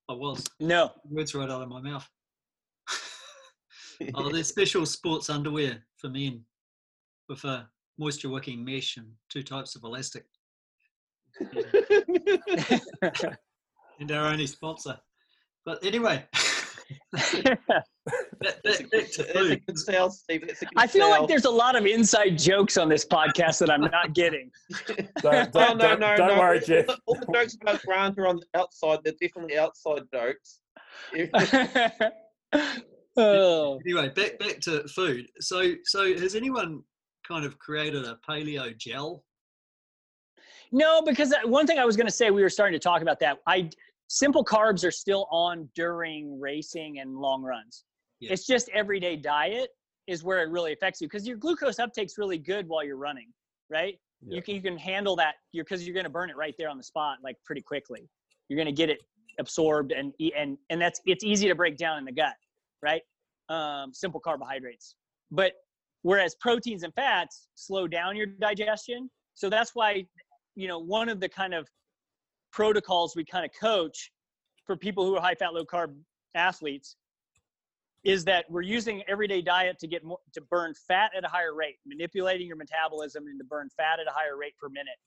[0.09, 0.43] I was.
[0.59, 0.91] No.
[1.07, 2.07] Words right out of my mouth.
[4.15, 6.43] Oh, there's special sports underwear for men
[7.29, 10.25] with a moisture wicking mesh and two types of elastic.
[13.99, 14.97] And our only sponsor.
[15.63, 16.25] But anyway,
[20.75, 24.13] I feel like there's a lot of inside jokes on this podcast that I'm not
[24.13, 24.49] getting.
[25.21, 26.39] Don't, don't, Oh, no, don't, no, don't no.
[26.39, 26.87] worry, all Jeff.
[26.87, 28.99] the- All the jokes about Grant are on the outside.
[29.03, 30.61] They're definitely outside jokes.
[33.17, 33.79] Oh.
[33.85, 35.27] Anyway, back back to food.
[35.39, 36.83] So so has anyone
[37.27, 39.23] kind of created a paleo gel?
[40.71, 43.01] No, because uh, one thing I was going to say, we were starting to talk
[43.01, 43.39] about that.
[43.47, 43.69] I
[44.07, 47.85] simple carbs are still on during racing and long runs.
[48.19, 48.33] Yeah.
[48.33, 49.69] It's just everyday diet
[50.07, 53.29] is where it really affects you because your glucose uptake's really good while you're running,
[53.69, 53.95] right?
[54.21, 54.35] Yeah.
[54.35, 56.77] You can you can handle that because you're going to burn it right there on
[56.77, 58.09] the spot like pretty quickly.
[58.49, 58.99] You're going to get it
[59.39, 62.33] absorbed and and and that's it's easy to break down in the gut,
[62.81, 63.01] right?
[63.49, 64.95] Um, simple carbohydrates,
[65.29, 65.53] but
[66.03, 69.09] whereas proteins and fats slow down your digestion.
[69.33, 70.05] So that's why
[70.55, 71.67] you know one of the kind of
[72.51, 74.11] protocols we kind of coach
[74.65, 75.95] for people who are high fat low carb
[76.35, 76.95] athletes
[78.03, 81.53] is that we're using everyday diet to get more to burn fat at a higher
[81.53, 84.97] rate manipulating your metabolism and to burn fat at a higher rate per minute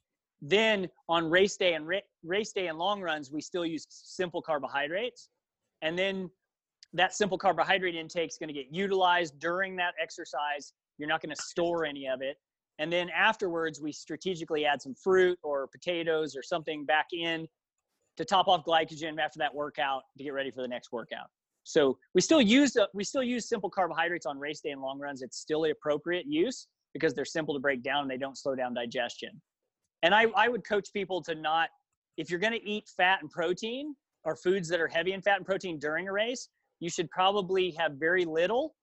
[0.40, 4.40] then on race day and ra- race day and long runs we still use simple
[4.40, 5.28] carbohydrates
[5.82, 6.30] and then
[6.94, 10.72] that simple carbohydrate intake is going to get utilized during that exercise.
[10.98, 12.36] You're not going to store any of it.
[12.78, 17.46] And then afterwards we strategically add some fruit or potatoes or something back in
[18.16, 21.26] to top off glycogen after that workout to get ready for the next workout.
[21.64, 25.22] So we still use we still use simple carbohydrates on race day and long runs.
[25.22, 28.74] It's still appropriate use because they're simple to break down and they don't slow down
[28.74, 29.40] digestion.
[30.02, 31.70] And i, I would coach people to not
[32.16, 35.38] if you're going to eat fat and protein or foods that are heavy in fat
[35.38, 36.48] and protein during a race
[36.80, 38.74] you should probably have very little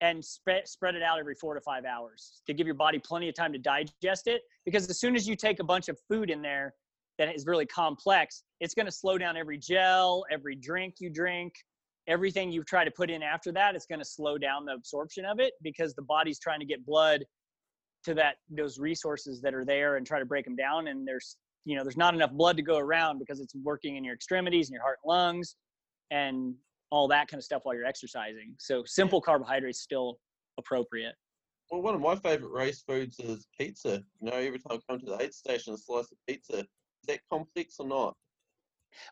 [0.00, 3.28] and spread spread it out every four to five hours to give your body plenty
[3.28, 4.42] of time to digest it.
[4.64, 6.74] Because as soon as you take a bunch of food in there
[7.18, 11.52] that is really complex, it's going to slow down every gel, every drink you drink,
[12.08, 13.76] everything you try to put in after that.
[13.76, 16.84] It's going to slow down the absorption of it because the body's trying to get
[16.84, 17.24] blood
[18.04, 20.88] to that those resources that are there and try to break them down.
[20.88, 24.02] And there's you know there's not enough blood to go around because it's working in
[24.02, 25.54] your extremities and your heart and lungs
[26.10, 26.54] and
[26.92, 28.54] all that kind of stuff while you're exercising.
[28.58, 30.18] So simple carbohydrates still
[30.58, 31.14] appropriate.
[31.70, 34.02] Well, one of my favorite race foods is pizza.
[34.20, 36.58] You know, every time I come to the aid station, a slice of pizza.
[36.58, 36.66] Is
[37.08, 38.14] that complex or not?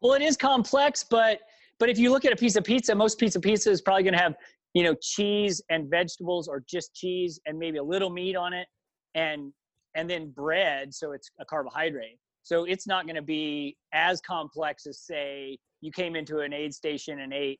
[0.02, 1.40] Well, it is complex, but
[1.78, 4.12] but if you look at a piece of pizza, most pizza pizza is probably going
[4.12, 4.34] to have
[4.74, 8.68] you know cheese and vegetables, or just cheese and maybe a little meat on it,
[9.14, 9.54] and
[9.96, 12.18] and then bread, so it's a carbohydrate.
[12.42, 16.74] So it's not going to be as complex as say you came into an aid
[16.74, 17.58] station and ate,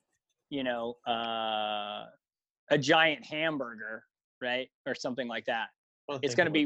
[0.51, 2.05] you know, uh,
[2.69, 4.03] a giant hamburger,
[4.41, 5.69] right, or something like that.
[6.21, 6.65] It's gonna be-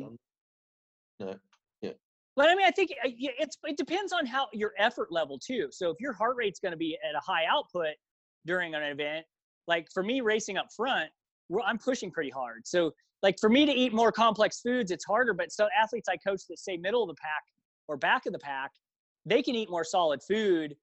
[1.20, 1.40] No.
[1.82, 1.92] Yeah.
[2.36, 5.70] But I mean, I think uh, it's it depends on how your effort level too.
[5.72, 7.94] So if your heart rate's going to be at a high output
[8.46, 9.26] during an event,
[9.68, 11.10] like for me racing up front,
[11.64, 12.68] I'm pushing pretty hard.
[12.68, 12.92] So
[13.24, 15.34] like for me to eat more complex foods, it's harder.
[15.34, 17.44] But so athletes I coach that say middle of the pack
[17.88, 18.72] or back of the pack,
[19.26, 20.76] they can eat more solid food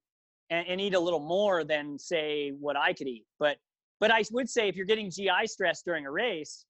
[0.51, 3.25] and, and eat a little more than say what I could eat.
[3.39, 3.57] But
[4.01, 6.65] but I would say if you're getting GI stress during a race,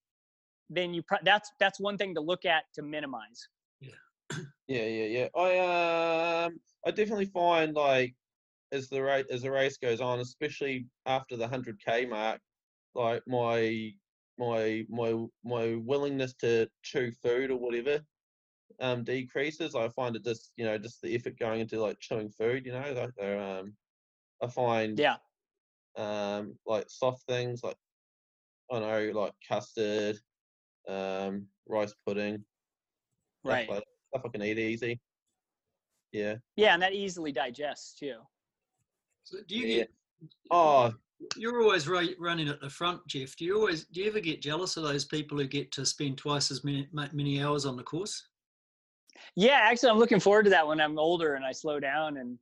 [0.68, 3.48] then you pro- that's that's one thing to look at to minimize.
[3.80, 3.90] Yeah,
[4.68, 5.28] yeah, yeah.
[5.36, 8.14] I um, I definitely find like
[8.72, 12.40] as the race as the race goes on, especially after the hundred k mark,
[12.94, 13.92] like my
[14.38, 18.00] my my my willingness to chew food or whatever
[18.80, 19.74] um decreases.
[19.74, 22.66] I find it just you know just the effort going into like chewing food.
[22.66, 23.74] You know, like they're, um,
[24.42, 25.16] I find Yeah.
[25.96, 27.76] um like soft things like
[28.70, 30.18] I don't know like custard,
[30.88, 32.36] um rice pudding,
[33.44, 33.68] stuff Right.
[33.68, 35.00] like stuff I can eat easy.
[36.12, 36.36] Yeah.
[36.56, 38.18] Yeah, and that easily digests too.
[39.24, 39.74] So do you Yeah.
[39.76, 39.92] get?
[40.50, 40.92] Oh,
[41.36, 43.36] You're always ri- running at the front, Jeff.
[43.36, 43.84] Do you always?
[43.86, 46.88] Do you ever get jealous of those people who get to spend twice as many
[46.92, 48.28] many hours on the course?
[49.36, 52.38] Yeah, actually, I'm looking forward to that when I'm older and I slow down and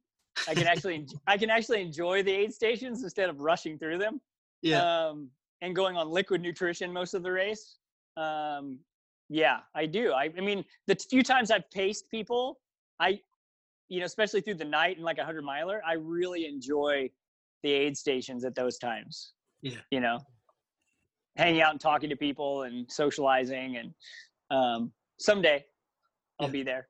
[0.49, 4.21] I can actually I can actually enjoy the aid stations instead of rushing through them.
[4.63, 5.09] Yeah.
[5.09, 5.31] Um,
[5.63, 7.77] and going on liquid nutrition most of the race.
[8.17, 8.79] Um,
[9.29, 10.13] yeah, I do.
[10.13, 12.59] I, I mean, the few times I've paced people,
[12.99, 13.21] I,
[13.89, 17.11] you know, especially through the night and like a hundred miler, I really enjoy
[17.63, 19.33] the aid stations at those times.
[19.63, 19.79] Yeah.
[19.91, 20.19] You know,
[21.37, 23.95] hanging out and talking to people and socializing and
[24.51, 25.65] um, someday
[26.41, 26.53] I'll Yeah.
[26.53, 26.89] be there.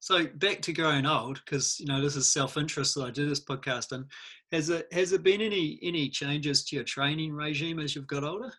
[0.00, 3.42] So back to growing old, because you know this is self-interest that I do this
[3.42, 4.06] podcast in.
[4.52, 8.22] Has it has there been any any changes to your training regime as you've got
[8.22, 8.52] older?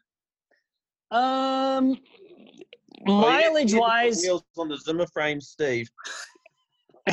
[1.11, 1.99] Um,
[3.07, 5.87] oh, mileage wise, wheels on the Zimmer frame, Steve.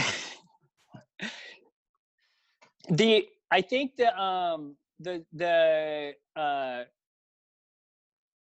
[2.88, 6.84] the I think the um the the uh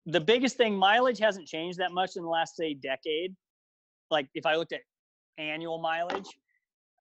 [0.06, 3.36] the biggest thing mileage hasn't changed that much in the last say decade.
[4.12, 4.82] Like if I looked at
[5.38, 6.30] annual mileage,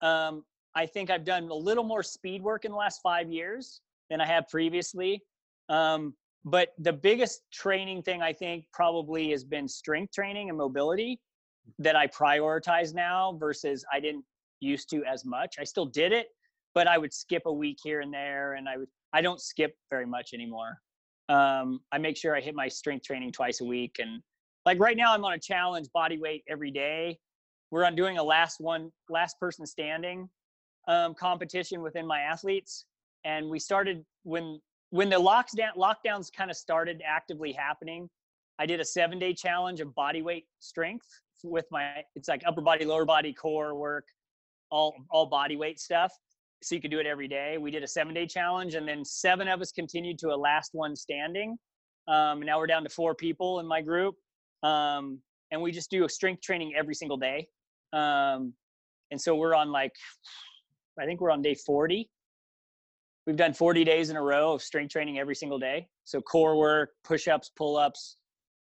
[0.02, 0.44] um,
[0.74, 3.80] I think I've done a little more speed work in the last five years
[4.11, 5.22] than I have previously.
[5.68, 11.20] Um, but the biggest training thing I think probably has been strength training and mobility
[11.78, 14.24] that I prioritize now versus I didn't
[14.61, 15.56] used to as much.
[15.59, 16.28] I still did it,
[16.74, 19.74] but I would skip a week here and there, and I would I don't skip
[19.90, 20.78] very much anymore.
[21.28, 24.22] Um, I make sure I hit my strength training twice a week, and
[24.68, 27.18] like right now I'm on a challenge body weight every day.
[27.70, 30.28] We're on doing a last one last person standing
[30.86, 32.84] um, competition within my athletes,
[33.24, 34.60] and we started when
[34.90, 38.10] when the lockdown lockdowns kind of started actively happening.
[38.58, 41.06] I did a seven day challenge of body weight strength
[41.42, 44.04] with my it's like upper body lower body core work
[44.70, 46.12] all all body weight stuff
[46.62, 49.04] so you could do it every day we did a seven day challenge and then
[49.04, 51.56] seven of us continued to a last one standing
[52.08, 54.16] um, now we're down to four people in my group
[54.62, 57.48] um, and we just do a strength training every single day
[57.92, 58.52] um,
[59.11, 59.92] and so we're on like
[60.98, 62.11] i think we're on day 40
[63.26, 66.56] we've done 40 days in a row of strength training every single day so core
[66.56, 68.16] work push-ups pull-ups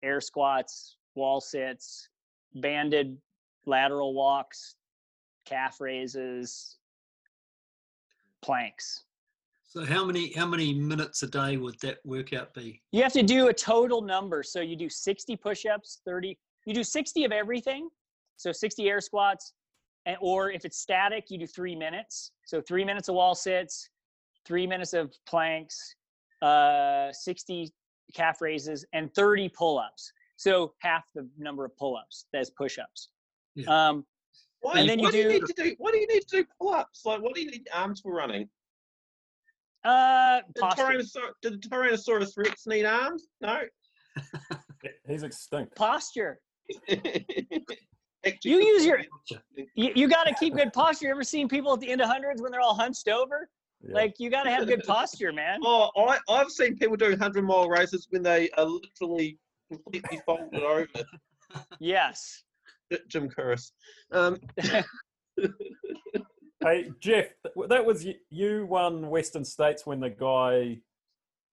[0.03, 2.09] air squats wall sits
[2.55, 3.17] banded
[3.65, 4.75] lateral walks
[5.45, 6.77] calf raises,
[8.41, 9.03] planks.
[9.71, 12.81] So how many how many minutes a day would that workout be?
[12.91, 14.43] You have to do a total number.
[14.43, 17.87] So you do 60 push-ups, 30, you do 60 of everything.
[18.35, 19.53] So 60 air squats,
[20.05, 22.33] and, or if it's static, you do three minutes.
[22.43, 23.87] So three minutes of wall sits,
[24.45, 25.95] three minutes of planks,
[26.41, 27.71] uh, 60
[28.13, 30.11] calf raises, and 30 pull-ups.
[30.35, 33.07] So half the number of pull-ups as push-ups.
[33.55, 33.67] Yeah.
[33.69, 34.05] Um,
[34.59, 35.75] Why, And then you why do you need to do?
[35.77, 37.05] Why do you need to do pull-ups?
[37.05, 38.49] Like, what do you need arms for running?
[39.83, 41.01] Uh, Did, posture.
[41.41, 43.27] Did the Tyrannosaurus Rex need arms?
[43.41, 43.61] No.
[45.07, 45.75] He's extinct.
[45.75, 46.39] posture.
[48.43, 49.01] You use your-
[49.73, 51.07] you, you got to keep good posture.
[51.07, 53.49] You ever seen people at the end of hundreds when they're all hunched over?
[53.83, 53.95] Yeah.
[53.95, 55.59] Like you got to have good posture, man.
[55.65, 59.39] Oh, I, I've seen people do 100 mile races when they are literally
[59.71, 60.85] completely folded over.
[61.79, 62.43] Yes.
[63.07, 63.71] Jim Curris.
[64.11, 64.37] Um,
[66.63, 67.25] Hey Jeff,
[67.69, 70.77] that was y- you won Western States when the guy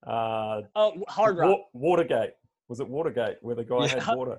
[0.06, 1.48] uh, Oh, Hard Rock.
[1.48, 2.32] Wa- Watergate
[2.68, 4.04] was it Watergate where the guy Yeah.
[4.04, 4.38] had water?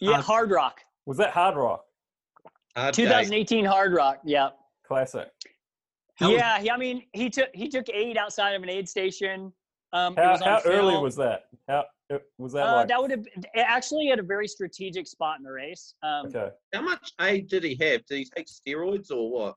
[0.00, 0.80] Yeah, Hard- Hard Rock.
[1.06, 1.84] Was that Hard Rock?
[2.76, 3.04] hard day.
[3.04, 4.20] 2018 Hard Rock.
[4.24, 4.50] Yeah.
[4.86, 5.28] Classic.
[6.16, 6.58] How was- yeah.
[6.60, 9.52] He, I mean, he took he took aid outside of an aid station.
[9.92, 11.44] Um, it How, was how early was that?
[11.68, 11.84] How
[12.38, 15.52] was that Uh, like that would have actually at a very strategic spot in the
[15.52, 15.94] race.
[16.02, 16.48] Um, okay?
[16.74, 18.04] How much aid did he have?
[18.06, 19.54] Did he take steroids or what?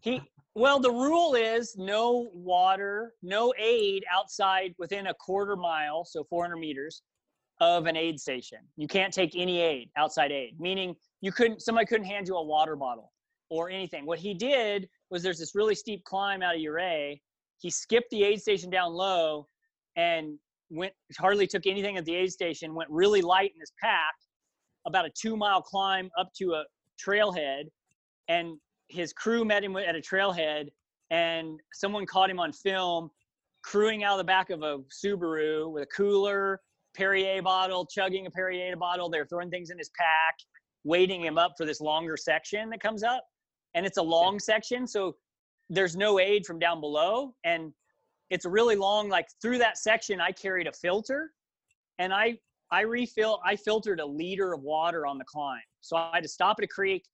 [0.00, 0.20] He
[0.54, 6.56] well, the rule is no water, no aid outside within a quarter mile, so 400
[6.56, 7.02] meters
[7.60, 8.58] of an aid station.
[8.76, 12.42] You can't take any aid, outside aid, meaning you couldn't somebody couldn't hand you a
[12.42, 13.12] water bottle
[13.48, 14.06] or anything.
[14.06, 17.20] What he did was there's this really steep climb out of Ouray.
[17.58, 19.46] He skipped the aid station down low
[19.96, 20.38] and
[20.70, 24.14] went hardly took anything at the aid station, went really light in his pack,
[24.86, 26.64] about a two mile climb up to a
[26.98, 27.64] trailhead
[28.28, 28.58] and
[28.90, 30.68] his crew met him at a trailhead
[31.10, 33.10] and someone caught him on film
[33.62, 36.60] crewing out of the back of a Subaru with a cooler,
[36.96, 39.08] Perrier bottle, chugging a Perrier bottle.
[39.08, 40.36] They're throwing things in his pack,
[40.84, 43.24] waiting him up for this longer section that comes up.
[43.74, 45.16] And it's a long section, so
[45.68, 47.34] there's no aid from down below.
[47.44, 47.72] And
[48.30, 51.32] it's really long, like through that section, I carried a filter
[51.98, 52.38] and I
[52.72, 55.60] I refill I filtered a liter of water on the climb.
[55.80, 57.04] So I had to stop at a creek,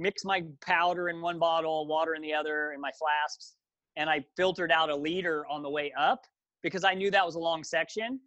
[0.00, 3.54] mix my powder in one bottle, water in the other, in my flasks,
[3.96, 6.24] and I filtered out a liter on the way up
[6.62, 8.20] because I knew that was a long section.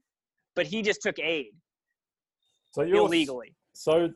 [0.56, 1.48] But he just took aid
[2.72, 3.56] So you're illegally.
[3.74, 4.14] So,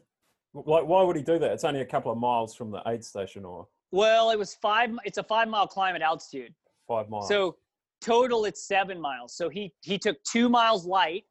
[0.53, 1.51] like, why would he do that?
[1.51, 4.91] It's only a couple of miles from the aid station, or Well, it was five.
[5.03, 6.53] It's a five mile climb at altitude.
[6.87, 7.27] five miles.
[7.27, 7.57] So
[8.01, 9.35] total, it's seven miles.
[9.35, 11.23] So he he took two miles light,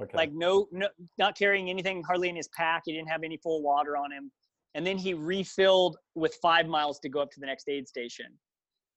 [0.00, 0.16] okay.
[0.16, 0.88] like no, no,
[1.18, 2.82] not carrying anything hardly in his pack.
[2.86, 4.30] He didn't have any full water on him,
[4.74, 8.26] and then he refilled with five miles to go up to the next aid station.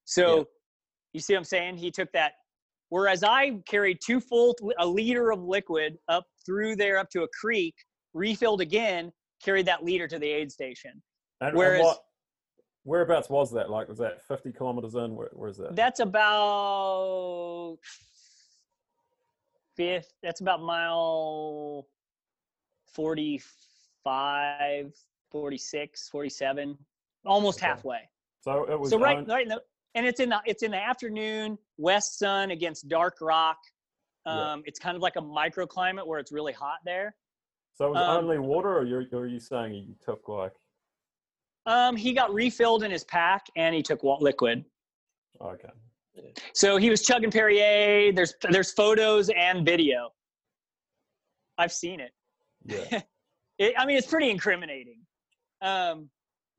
[0.06, 0.44] So Yeah.
[1.14, 1.78] you see what I'm saying?
[1.78, 2.34] He took that.
[2.90, 7.28] Whereas I carried two full, a liter of liquid up through there up to a
[7.30, 7.74] creek,
[8.14, 9.14] refilled again,
[9.44, 11.02] carried that liter to the aid station.
[11.40, 12.04] and, and what,
[12.84, 13.70] whereabouts was that?
[13.70, 15.16] Like, was that 50 kilometers in?
[15.16, 15.76] Where, where is that?
[15.76, 17.78] That's about
[19.78, 20.12] fifth.
[20.22, 21.88] That's about mile
[22.94, 24.92] 45,
[25.32, 26.78] 46, 47,
[27.26, 27.68] almost Okay.
[27.68, 28.10] halfway.
[28.42, 28.90] so it was.
[28.90, 29.64] So right, owned- right, in the,
[29.96, 33.58] and it's in the it's in the afternoon, west sun against dark rock.
[34.26, 34.54] Yeah.
[34.54, 37.16] Um, It's kind of like a microclimate where it's really hot there.
[37.74, 40.54] so it was um, only water, or you're, or are you saying you took like?
[41.66, 44.66] Um, he got refilled in his pack and he took liquid.
[45.40, 45.70] Okay.
[46.54, 48.12] So he was chugging Perrier.
[48.12, 50.12] There's there's photos and video.
[51.58, 52.12] I've seen it.
[52.66, 53.02] Yeah.
[53.60, 55.00] it I mean, it's pretty incriminating.
[55.62, 56.10] Um,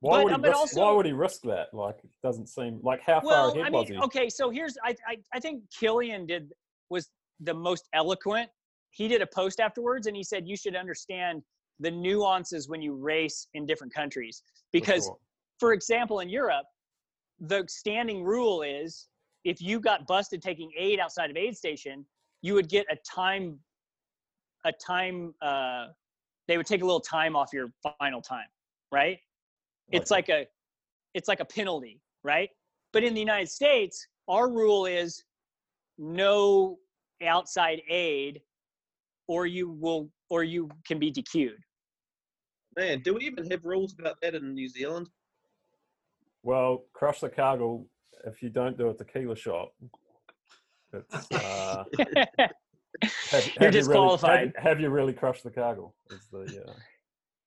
[0.00, 0.58] Why But- would he but risk?
[0.58, 1.72] also- why would he risk that?
[1.72, 4.04] Like, it doesn't seem like how far well, ahead I was mean, he?
[4.04, 4.28] okay.
[4.28, 6.52] So here's I, I I think Kilian did
[6.88, 8.50] was the most eloquent.
[8.90, 11.44] He did a post afterwards, and he said you should understand
[11.78, 15.18] the nuances when you race in different countries For because sure.
[15.60, 16.66] for example, in Europe,
[17.38, 19.08] the standing rule is
[19.44, 22.04] if you got busted taking aid outside of aid station,
[22.40, 23.60] you would get a time,
[24.64, 25.32] a time.
[25.40, 25.88] Uh,
[26.48, 28.48] they would take a little time off your final time,
[28.92, 29.18] right?
[29.90, 30.46] It's like a,
[31.14, 32.48] it's like a penalty, right?
[32.92, 35.22] But in the United States, our rule is
[35.98, 36.78] no
[37.26, 38.40] outside aid,
[39.28, 41.58] or you will, or you can be DQ'd.
[42.78, 45.08] Man, do we even have rules about that in New Zealand?
[46.42, 47.84] Well, crush the cargo
[48.26, 49.68] if you don't do a tequila shot.
[50.92, 52.48] It's, uh, have, You're
[53.32, 54.52] have you really- disqualified.
[54.56, 55.92] have, have you really crushed the cargo?
[56.10, 56.72] Is the uh,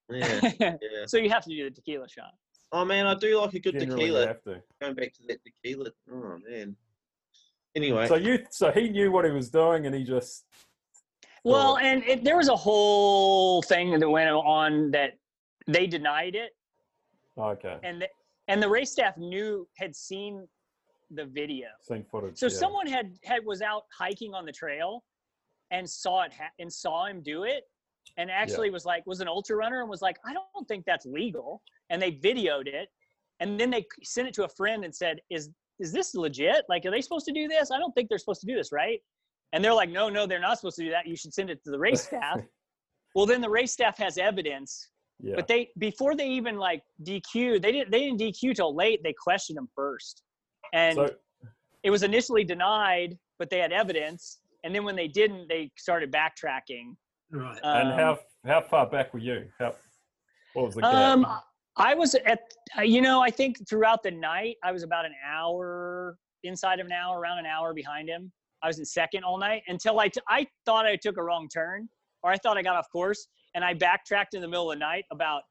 [0.10, 0.76] Yeah, yeah.
[1.08, 2.34] so you have to do the tequila shot.
[2.72, 4.28] Oh man, I do like a good generally tequila.
[4.28, 4.62] have to.
[4.82, 5.90] Going back to that tequila.
[6.12, 6.76] Oh man.
[7.76, 10.46] Anyway, So you, so he knew what he was doing, and he just
[11.44, 11.86] Well, Cool.
[11.86, 15.18] and it, there was a whole thing that went on that
[15.68, 16.52] they denied it,
[17.38, 17.78] okay.
[17.84, 18.08] and the,
[18.48, 20.48] and the race staff knew had seen
[21.12, 21.68] the video.
[21.82, 22.38] Seen footage.
[22.38, 22.54] So yeah.
[22.54, 25.04] someone had had was out hiking on the trail
[25.72, 27.64] and saw it ha- and saw him do it,
[28.18, 31.06] and actually was like was an ultra runner and was like, I don't think that's
[31.06, 32.90] legal, and they videoed it,
[33.40, 35.50] and then they sent it to a friend and said, Is
[35.80, 36.64] is this legit?
[36.70, 37.72] Like, are they supposed to do this?
[37.72, 39.00] I don't think they're supposed to do this, right?
[39.54, 41.08] And they're like, No, no, they're not supposed to do that.
[41.08, 42.42] You should send it to the race staff.
[43.14, 44.90] well, then the race staff has evidence
[45.22, 45.36] yeah.
[45.36, 49.02] but they before they even like DQ, they didn't they didn't DQ till late.
[49.04, 50.24] They questioned them first,
[50.74, 51.10] and so
[51.84, 54.40] it was initially denied, but they had evidence.
[54.64, 56.96] And then when they didn't, they started backtracking.
[57.36, 57.60] Right.
[57.64, 59.50] and Um, how how far back were you?
[59.60, 59.76] How
[60.54, 60.94] what was the gap?
[60.94, 61.26] Um,
[61.76, 62.40] I was at
[62.78, 66.86] uh, you know I think throughout the night I was about an hour inside of
[66.86, 68.32] an hour, around an hour behind him.
[68.64, 71.50] I was in second all night until I t- I thought I took a wrong
[71.50, 71.90] turn
[72.24, 74.80] or I thought I got off course and I backtracked in the middle of the
[74.80, 75.44] night about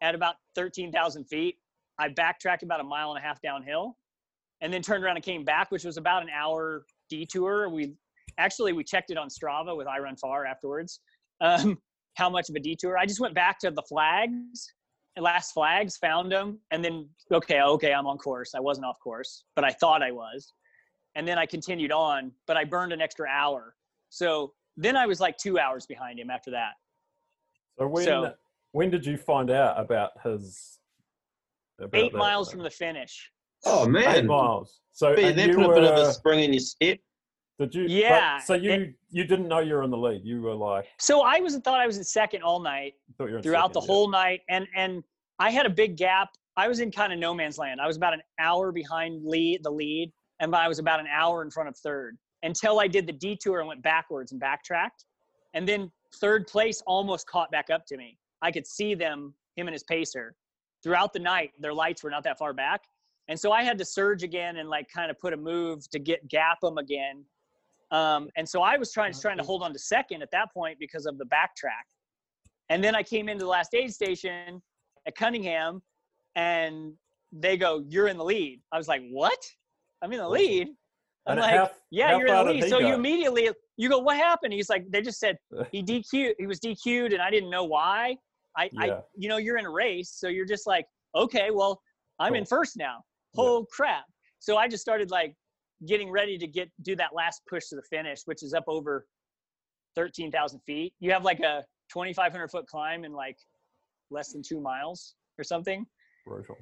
[0.00, 1.56] at about thirteen thousand feet.
[1.98, 3.96] I backtracked about a mile and a half downhill,
[4.62, 7.68] and then turned around and came back, which was about an hour detour.
[7.68, 7.94] We
[8.38, 11.00] actually we checked it on Strava with iRunFar afterwards.
[11.40, 11.78] Um,
[12.14, 12.98] how much of a detour?
[12.98, 14.72] I just went back to the flags,
[15.16, 18.54] last flags, found them, and then okay, okay, I'm on course.
[18.54, 20.52] I wasn't off course, but I thought I was,
[21.14, 23.74] and then I continued on, but I burned an extra hour.
[24.10, 26.72] So then I was like two hours behind him after that.
[27.78, 28.34] So when So-
[28.72, 30.78] when did you find out about his?
[31.80, 32.18] About Eight that?
[32.18, 33.30] miles from the finish.
[33.64, 34.80] Oh man, eight miles.
[34.92, 36.98] So But and they you put a bit of a spring in your step.
[37.58, 37.82] Did you?
[37.84, 40.24] but- Yeah, so you it- you didn't know you were in the lead.
[40.24, 42.94] You were like So I was thought I was in second all night.
[43.16, 43.86] thought you were throughout the yeah.
[43.86, 45.02] whole night and and
[45.40, 47.96] i had a big gap i was in kind of no man's land i was
[47.96, 51.68] about an hour behind lead the lead and i was about an hour in front
[51.68, 55.04] of third until i did the detour and went backwards and backtracked
[55.54, 59.68] and then third place almost caught back up to me i could see them him
[59.68, 60.34] and his pacer
[60.82, 62.82] throughout the night their lights were not that far back
[63.28, 65.98] and so i had to surge again and like kind of put a move to
[66.00, 67.24] get gap them again
[67.90, 70.78] um, and so i was trying trying to hold on to second at that point
[70.78, 71.84] because of the backtrack
[72.70, 74.60] and then I came into the last aid station
[75.06, 75.80] at Cunningham
[76.36, 76.92] and
[77.32, 78.60] they go, You're in the lead.
[78.72, 79.38] I was like, What?
[80.02, 80.68] I'm in the lead.
[81.26, 82.64] I'm And like, how- Yeah, how you're in the lead.
[82.68, 84.52] So you immediately you go, What happened?
[84.52, 85.36] He's like, they just said
[85.72, 88.16] he DQ he was DQ'd and I didn't know why.
[88.56, 88.86] I, I
[89.16, 90.84] you know, you're in a race, so you're just like,
[91.16, 91.80] Okay, well,
[92.18, 93.02] I'm in first now.
[93.34, 93.44] Yeah.
[93.44, 94.04] Oh crap.
[94.40, 95.34] So I just started like
[95.86, 99.06] getting ready to get do that last push to the finish, which is up over
[99.96, 100.92] 13,000 feet.
[101.00, 103.36] You have like a 2,500 foot climb in like
[104.10, 105.86] less than two miles or something,
[106.26, 106.56] Brutal.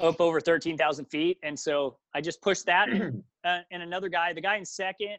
[0.00, 1.38] up over 13,000 feet.
[1.42, 2.88] And so I just pushed that.
[2.88, 5.16] And, uh, and another guy, the guy in second,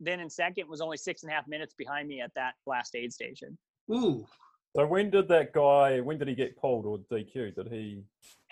[0.00, 2.94] then in second was only six and a half minutes behind me at that last
[2.94, 3.58] aid station.
[3.92, 4.26] Ooh,
[4.76, 6.00] So when did that guy?
[6.00, 7.54] When did he get pulled or DQ?
[7.54, 8.02] Did he?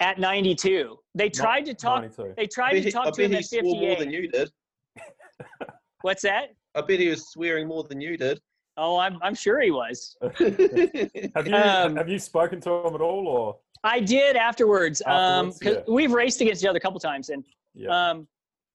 [0.00, 2.02] At 92, they tried to talk.
[2.02, 2.34] 92.
[2.36, 4.12] They tried to talk to him he at swore more than 58.
[4.12, 4.50] you did.
[6.02, 6.50] What's that?
[6.74, 8.40] I bet he was swearing more than you did.
[8.78, 10.16] Oh, I'm I'm sure he was.
[10.20, 13.56] Have you Um, have you spoken to him at all or?
[13.84, 15.00] I did afterwards.
[15.06, 15.94] Um, Afterwards, cause yeah.
[15.94, 17.42] we've raced against each other a couple times, and
[17.74, 17.88] Yeah.
[18.10, 18.28] um,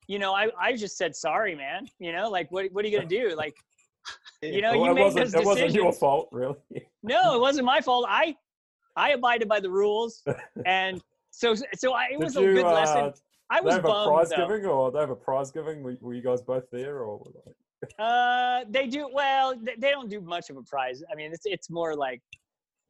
[0.08, 1.88] you know, I I just said sorry, man.
[2.00, 3.36] You know, like what what are you gonna do?
[3.36, 3.56] Like,
[4.42, 5.32] you know, Well, you it made wasn't.
[5.32, 6.56] those It wasn't your fault, really.
[7.04, 8.06] No, it wasn't my fault.
[8.08, 8.36] I
[8.96, 10.24] I abided by the rules,
[10.66, 12.54] and so so I, it was a you?
[12.54, 13.14] good Uh, lesson.
[13.50, 14.48] I was they have a prize though.
[14.48, 15.82] giving, or they have a prize giving.
[15.84, 17.24] Were, were you guys both there, or?
[17.98, 19.56] Uh, they do well.
[19.60, 21.02] They, they don't do much of a prize.
[21.12, 22.22] I mean, it's it's more like,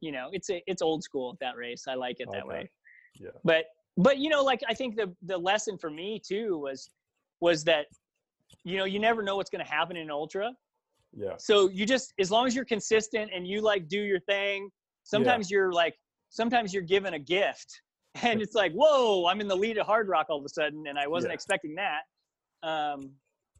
[0.02, 1.84] you know, it's a, it's old school that race.
[1.88, 2.48] I like it that Okay.
[2.48, 2.70] way.
[3.18, 3.30] Yeah.
[3.42, 3.64] But
[3.96, 6.90] but you know, like I think the the lesson for me too was
[7.40, 7.86] was that,
[8.64, 10.52] you know, you never know what's going to happen in ultra.
[11.16, 11.34] Yeah.
[11.38, 14.70] So you just as long as you're consistent and you like do your thing.
[15.04, 15.94] Sometimes you're like
[16.30, 17.82] sometimes you're given a gift,
[18.22, 20.98] and it's like, whoa, I'm in the lead at Hardrock all of a sudden, and
[20.98, 21.34] I wasn't Yeah.
[21.34, 22.02] expecting that.
[22.62, 23.12] Um,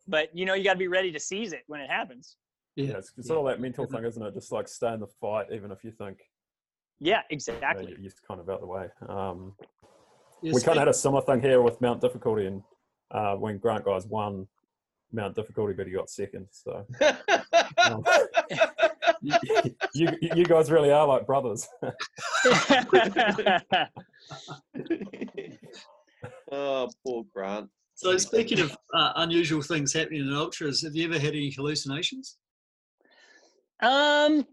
[0.09, 2.37] but you know, you got to be ready to seize it when it happens.
[2.77, 2.97] Yeah, yeah.
[2.99, 3.37] it's, it's yeah.
[3.37, 4.35] all that mental thing, isn't it?
[4.35, 6.19] Just like stay in the fight, even if you think
[7.01, 7.89] Yeah, you know, exactly.
[7.89, 8.89] you're just kind of out the way.
[9.09, 9.55] Um,
[10.43, 12.63] Yeah, we kind of had a similar thing here with Mount Difficulty, and
[13.11, 14.47] uh, when Grant Guise won
[15.13, 16.47] Mount Difficulty, but he got second.
[16.51, 16.87] So
[17.79, 18.05] um,
[19.23, 19.35] you,
[19.95, 21.69] you, you guys really are like brothers.
[26.51, 27.69] oh, poor Grant.
[27.95, 32.39] So speaking of uh, unusual things happening in ultras, have you ever had any hallucinations?
[33.83, 34.47] um,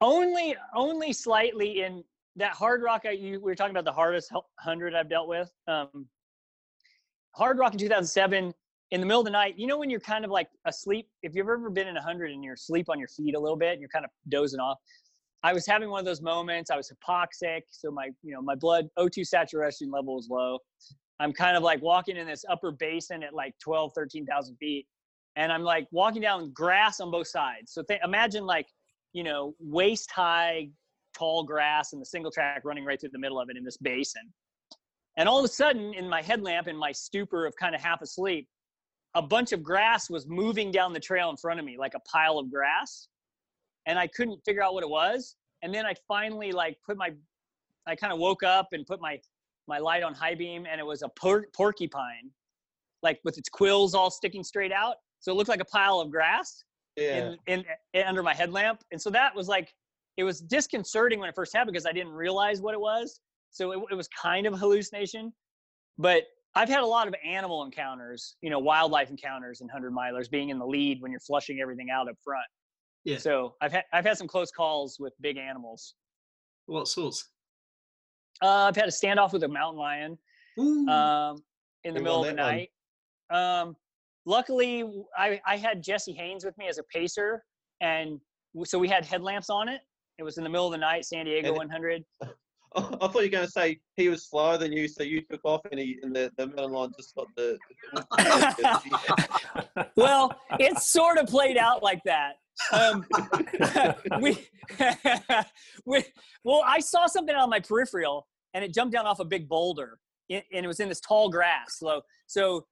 [0.00, 2.02] only only slightly in
[2.36, 3.04] that Hardrock.
[3.04, 5.50] I, you, we were talking about the hardest hundred I've dealt with.
[5.66, 6.06] Um,
[7.36, 8.54] Hardrock in 2007.
[8.90, 11.08] In the middle of the night, you know when you're kind of like asleep.
[11.22, 13.56] If you've ever been in a hundred and you're asleep on your feet a little
[13.56, 14.78] bit, and you're kind of dozing off.
[15.42, 16.70] I was having one of those moments.
[16.70, 20.58] I was hypoxic, so my you know my blood O2 saturation level was low.
[21.20, 24.86] I'm kind of like walking in this upper basin at like 12, 13,000 feet.
[25.36, 27.72] And I'm like walking down grass on both sides.
[27.72, 28.66] So th- imagine like,
[29.12, 30.68] you know, waist high,
[31.16, 33.76] tall grass and the single track running right through the middle of it in this
[33.78, 34.32] basin.
[35.16, 38.02] And all of a sudden, in my headlamp, in my stupor of kind of half
[38.02, 38.48] asleep,
[39.14, 42.00] a bunch of grass was moving down the trail in front of me, like a
[42.00, 43.08] pile of grass.
[43.86, 45.36] And I couldn't figure out what it was.
[45.62, 47.10] And then I finally like put my,
[47.86, 49.18] I kind of woke up and put my
[49.68, 52.30] my light on high beam and it was a por- porcupine
[53.02, 56.10] like with its quills all sticking straight out so it looked like a pile of
[56.10, 56.64] grass
[56.96, 57.32] Yeah.
[57.46, 59.72] in, in, in under my headlamp and so that was like
[60.16, 63.72] it was disconcerting when it first happened because i didn't realize what it was so
[63.72, 65.32] it, it was kind of a hallucination
[65.98, 66.22] but
[66.58, 70.48] i've had a lot of animal encounters you know wildlife encounters and 100 milers being
[70.50, 72.44] in the lead when you're flushing everything out up front
[73.04, 73.18] Yeah.
[73.18, 75.94] so i've had i've had some close calls with big animals
[76.66, 77.30] What sorts?
[78.42, 80.18] uh, i've had a standoff with a mountain lion
[80.58, 81.42] Ooh, um,
[81.84, 82.70] in the Who middle of the night.
[83.30, 83.76] Um,
[84.26, 84.82] luckily,
[85.16, 87.44] I, I had Jesse Haines with me as a pacer,
[87.80, 88.18] and
[88.64, 89.80] so we had headlamps on it.
[90.18, 92.02] It was in the middle of the night, San Diego 100.
[92.76, 95.40] I thought you were going to say he was slower than you, so you took
[95.44, 97.58] off and he and the, the mountain lion just got the.
[99.96, 102.34] well, it sort of played out like that.
[102.72, 103.06] Um,
[104.20, 104.48] we,
[105.86, 106.04] we,
[106.44, 109.98] well, I saw something on my peripheral, and it jumped down off a big boulder,
[110.28, 111.78] and it was in this tall grass.
[111.78, 112.66] So, so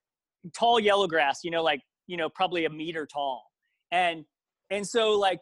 [0.55, 3.42] tall yellow grass, you know, like you know, probably a meter tall,
[3.92, 4.24] and
[4.70, 5.40] and so like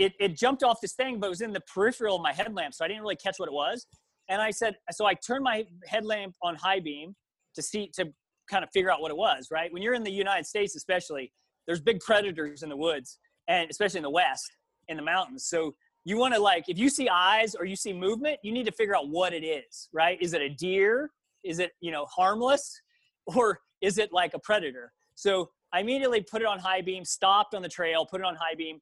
[0.00, 2.74] it it jumped off this thing, but it was in the peripheral of my headlamp,
[2.74, 3.86] so I didn't really catch what it was.
[4.28, 7.14] And I said, so I turned my headlamp on high beam
[7.54, 8.12] to see to
[8.50, 9.48] kind of figure out what it was.
[9.50, 9.72] Right?
[9.72, 11.32] When you're in the United States, especially,
[11.66, 14.50] there's big predators in the woods and especially in the west
[14.88, 15.44] in the mountains.
[15.44, 15.74] So
[16.04, 18.72] you want to like if you see eyes or you see movement you need to
[18.72, 20.20] figure out what it is right?
[20.22, 21.10] Is it a deer?
[21.44, 22.80] Is it you know harmless?
[23.36, 24.92] Or is it like a predator?
[25.14, 28.34] So i immediately put it on high beam stopped on the trail put it on
[28.34, 28.80] high beam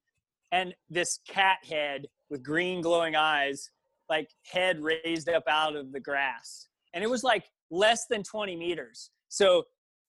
[0.52, 3.70] and this cat head with green glowing eyes
[4.08, 8.56] like head raised up out of the grass and it was like less than 20
[8.56, 9.64] meters so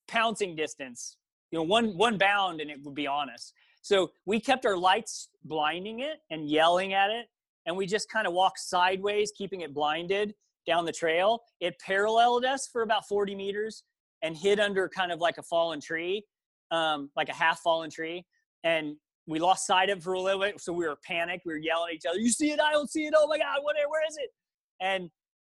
[0.07, 1.17] pouncing distance
[1.51, 4.77] you know one one bound and it would be on us so we kept our
[4.77, 7.27] lights blinding it and yelling at it.
[7.65, 10.33] And we just kind of walked sideways, keeping it blinded
[10.67, 11.41] down the trail.
[11.59, 13.83] It paralleled us for about 40 meters
[14.21, 16.23] and hid under kind of like a fallen tree,
[16.71, 18.25] um, like a half fallen tree.
[18.63, 18.95] And
[19.29, 20.59] we lost sight of for a little bit.
[20.59, 21.45] So we were panicked.
[21.45, 22.59] We were yelling at each other, You see it?
[22.59, 23.13] I don't see it.
[23.15, 24.29] Oh my God, what, where is it?
[24.81, 25.09] And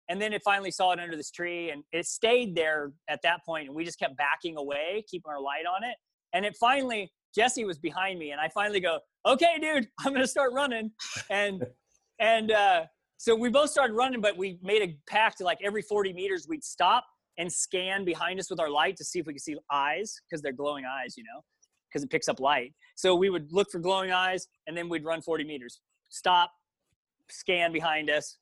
[0.09, 3.43] and then it finally saw it under this tree and it stayed there at that
[3.45, 5.95] point and we just kept backing away keeping our light on it
[6.34, 10.28] and it finally Jesse was behind me, and I finally go, "Okay, dude, I'm gonna
[10.28, 10.91] start running."
[11.30, 11.65] And
[12.19, 12.86] and uh,
[13.17, 16.45] so we both started running, but we made a pact to like every 40 meters
[16.47, 17.05] we'd stop
[17.38, 20.41] and scan behind us with our light to see if we could see eyes because
[20.41, 21.41] they're glowing eyes, you know,
[21.94, 22.74] because it picks up light.
[22.96, 25.80] So we would look for glowing eyes, and then we'd run 40 meters,
[26.10, 26.52] stop,
[27.30, 28.38] scan behind us,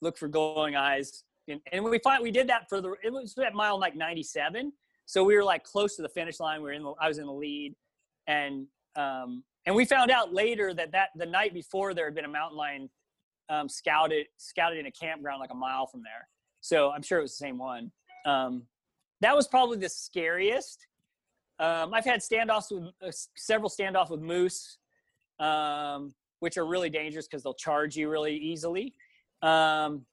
[0.00, 3.34] look for glowing eyes, and, and we find we did that for the it was
[3.38, 4.72] at mile like 97.
[5.06, 6.60] So we were like close to the finish line.
[6.60, 7.74] We were in the, I was in the lead
[8.26, 12.24] and um, and we found out later that that the night before there had been
[12.24, 12.90] a mountain lion
[13.48, 16.28] um, scouted scouted in a campground like a mile from there.
[16.60, 17.92] So I'm sure it was the same one.
[18.24, 18.64] Um,
[19.20, 20.86] that was probably the scariest.
[21.58, 24.78] Um, I've had standoffs with uh, several standoffs with moose,
[25.40, 28.94] um, which are really dangerous because they'll charge you really easily.
[29.42, 30.04] Um,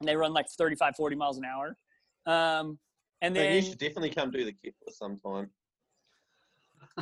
[0.00, 1.76] and they run like 35, 40 miles an hour.
[2.26, 2.78] Um,
[3.20, 5.50] and Man, then you should definitely come do the Kepler sometime.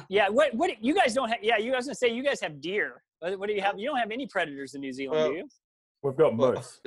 [0.08, 1.38] Yeah, what what you guys don't have?
[1.42, 3.02] Yeah, you guys gonna say you guys have deer.
[3.18, 3.78] What, what do you have?
[3.78, 5.48] You don't have any predators in New Zealand, Well- do you?
[6.02, 6.80] We've got moose.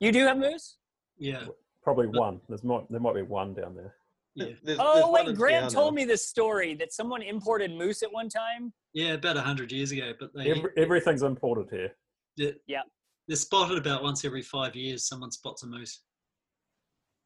[0.00, 0.76] You do have moose.
[1.18, 1.44] Yeah,
[1.84, 2.40] Probably one.
[2.48, 3.94] There's might there might be one down there.
[4.34, 7.70] Yeah, There's- there's Oh one wait, in Grant told me this story that someone imported
[7.72, 8.72] moose at one time.
[8.92, 9.12] yeah.
[9.14, 11.92] About a hundred years ago, but they Every, everything's imported here.
[12.36, 12.82] they're, Yeah.
[13.28, 15.06] they're spotted about once every five years.
[15.08, 16.02] Someone spots a moose.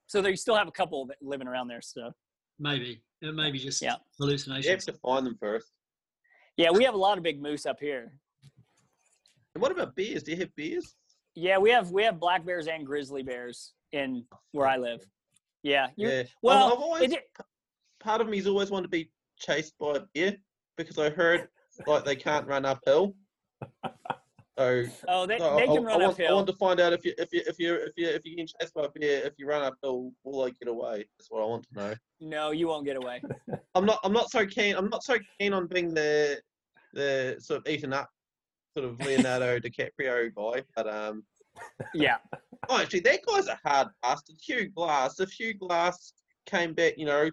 [0.07, 1.83] So there, you still have a couple that living around there.
[1.83, 2.13] So
[2.59, 3.97] Maybe it may be just Yeah.
[4.21, 4.31] You
[4.71, 5.71] have to find them first.
[6.57, 8.13] yeah, we have a lot of big moose up here.
[9.55, 10.23] And what about bears?
[10.23, 10.95] Do you have bears?
[11.35, 15.07] Yeah, we have we have black bears and grizzly bears in where I live.
[15.63, 16.25] Yeah, Yeah.
[16.43, 17.25] Well, I've always, it,
[18.01, 20.37] part of me's always wanted to be chased by a bear
[20.77, 21.49] because I heard
[21.87, 23.15] like they can't run uphill.
[24.59, 26.93] So oh, they, so they I, can I run want, I want to find out
[26.93, 29.25] if you if you if you if you if you get chased by a bear,
[29.25, 31.07] if you run uphill, will they get away?
[31.17, 31.95] That's what I want to know.
[32.21, 33.23] No, you won't get away.
[33.77, 36.41] I'm not I'm not so keen I'm not so keen on being the
[36.93, 38.11] the sort of eaten up
[38.77, 41.23] sort of Leonardo DiCaprio guy, but um
[41.95, 42.19] Yeah,
[42.69, 44.37] oh actually that guy's a hard bastard.
[44.45, 45.21] Hugh Glass.
[45.21, 46.13] If Hugh Glass
[46.47, 47.31] came back, you know,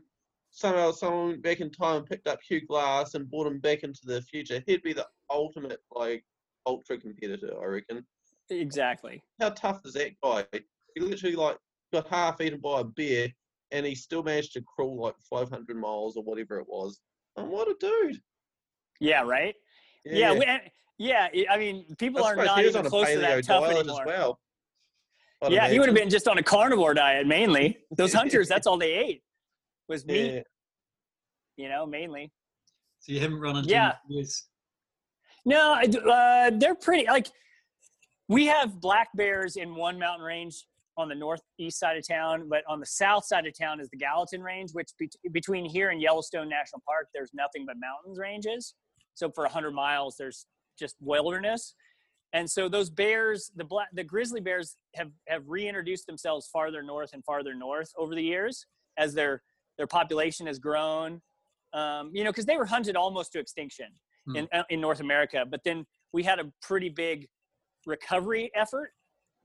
[0.51, 3.83] somehow someone went back in time and picked up Hugh Glass and brought him back
[3.83, 6.23] into the future, he'd be the ultimate like
[6.65, 8.05] ultra competitor, I reckon.
[8.49, 9.21] exactly.
[9.39, 10.45] How tough is that guy?
[10.95, 11.57] He literally like
[11.93, 13.29] got half eaten by a bear
[13.71, 16.99] and he still managed to crawl like 500 miles or whatever it was.
[17.37, 18.21] And what a dude!
[18.99, 19.55] Yeah, right.
[20.05, 20.61] Yeah, we, and-
[20.97, 21.27] yeah.
[21.33, 24.01] I- I mean, people I are not he even on close to that tough anymore.
[24.01, 24.39] as well.
[25.41, 27.77] I'd yeah, he would have been just on a carnivore diet mainly.
[27.97, 29.21] Those hunters, that's all they ate
[29.89, 30.33] was meat.
[30.35, 30.41] Yeah.
[31.57, 32.31] You know, mainly.
[32.99, 33.93] So you haven't run into Yeah.
[34.11, 34.25] any.
[35.45, 37.05] No, I d- uh, they're pretty.
[37.07, 37.27] Like
[38.27, 40.65] we have black bears in one mountain range
[40.97, 43.97] on the northeast side of town, but on the south side of town is the
[43.97, 48.73] Gallatin Range, which be- between here and Yellowstone National Park, there's nothing but mountains ranges.
[49.15, 50.45] So for 100 miles, there's
[50.77, 51.73] just wilderness.
[52.33, 57.11] And so those bears, the black, the grizzly bears, have have reintroduced themselves farther north
[57.13, 58.65] and farther north over the years
[58.97, 59.41] as their
[59.77, 61.21] their population has grown.
[61.73, 63.87] Um, you know, because they were hunted almost to extinction
[64.35, 65.45] in uh, in North America.
[65.49, 67.27] But then we had a pretty big
[67.85, 68.91] recovery effort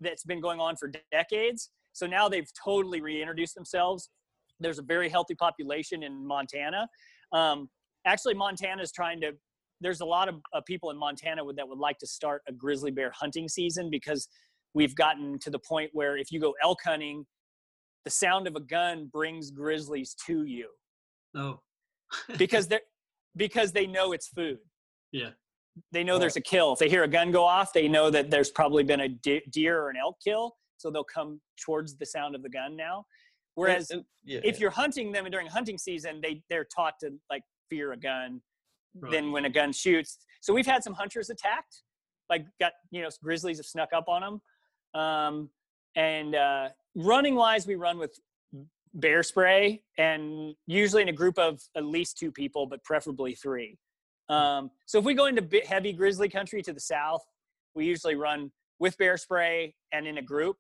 [0.01, 1.71] that's been going on for decades.
[1.93, 4.11] So now they've totally reintroduced themselves.
[4.59, 6.89] There's a very healthy population in Montana.
[7.33, 7.69] Um,
[8.07, 9.33] actually, Montana is trying to.
[9.81, 12.53] There's a lot of uh, people in Montana would, that would like to start a
[12.53, 14.29] grizzly bear hunting season because
[14.75, 17.25] we've gotten to the point where if you go elk hunting,
[18.05, 20.69] the sound of a gun brings grizzlies to you
[21.37, 21.61] Oh,
[22.39, 22.81] because they're
[23.37, 24.59] because they know it's food.
[25.13, 25.31] yeah.
[25.93, 26.73] They know there's a kill.
[26.73, 29.43] If they hear a gun go off, they know that there's probably been a de-
[29.51, 33.05] deer or an elk kill, so they'll come towards the sound of the gun now.
[33.55, 37.43] Whereas And- yeah, if you're hunting them during hunting season, they they're taught to like
[37.71, 38.41] fear a gun.
[38.95, 39.13] Right.
[39.13, 41.83] Then when a gun shoots, so we've had some hunters attacked,
[42.29, 45.01] like got you know grizzlies have snuck up on them.
[45.01, 45.51] Um,
[45.97, 48.19] and uh, running wise, we run with
[48.95, 53.79] bear spray, and usually in a group of at least two people, but preferably three.
[54.29, 57.23] Um, so if we go into bit heavy grizzly country to the south,
[57.75, 60.57] we usually run with bear spray and in a group.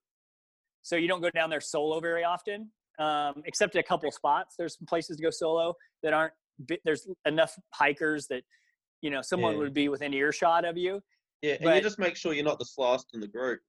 [0.82, 4.55] So you don't go down there solo very often, um, except a couple spots.
[4.59, 6.32] There's some places to go solo that aren't.
[6.85, 8.43] There's enough hikers that
[9.03, 9.59] you know someone Yeah.
[9.61, 11.01] would be within earshot of you.
[11.43, 13.61] yeah, and but- you just make sure you're not the slowest in the group.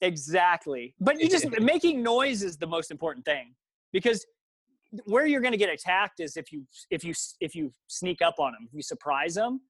[0.00, 0.94] Exactly.
[1.00, 3.54] But you just making noise is the most important thing
[3.92, 4.26] because
[5.06, 8.36] where you're going to get attacked is if you if you if you sneak up
[8.38, 9.60] on them, if you surprise them,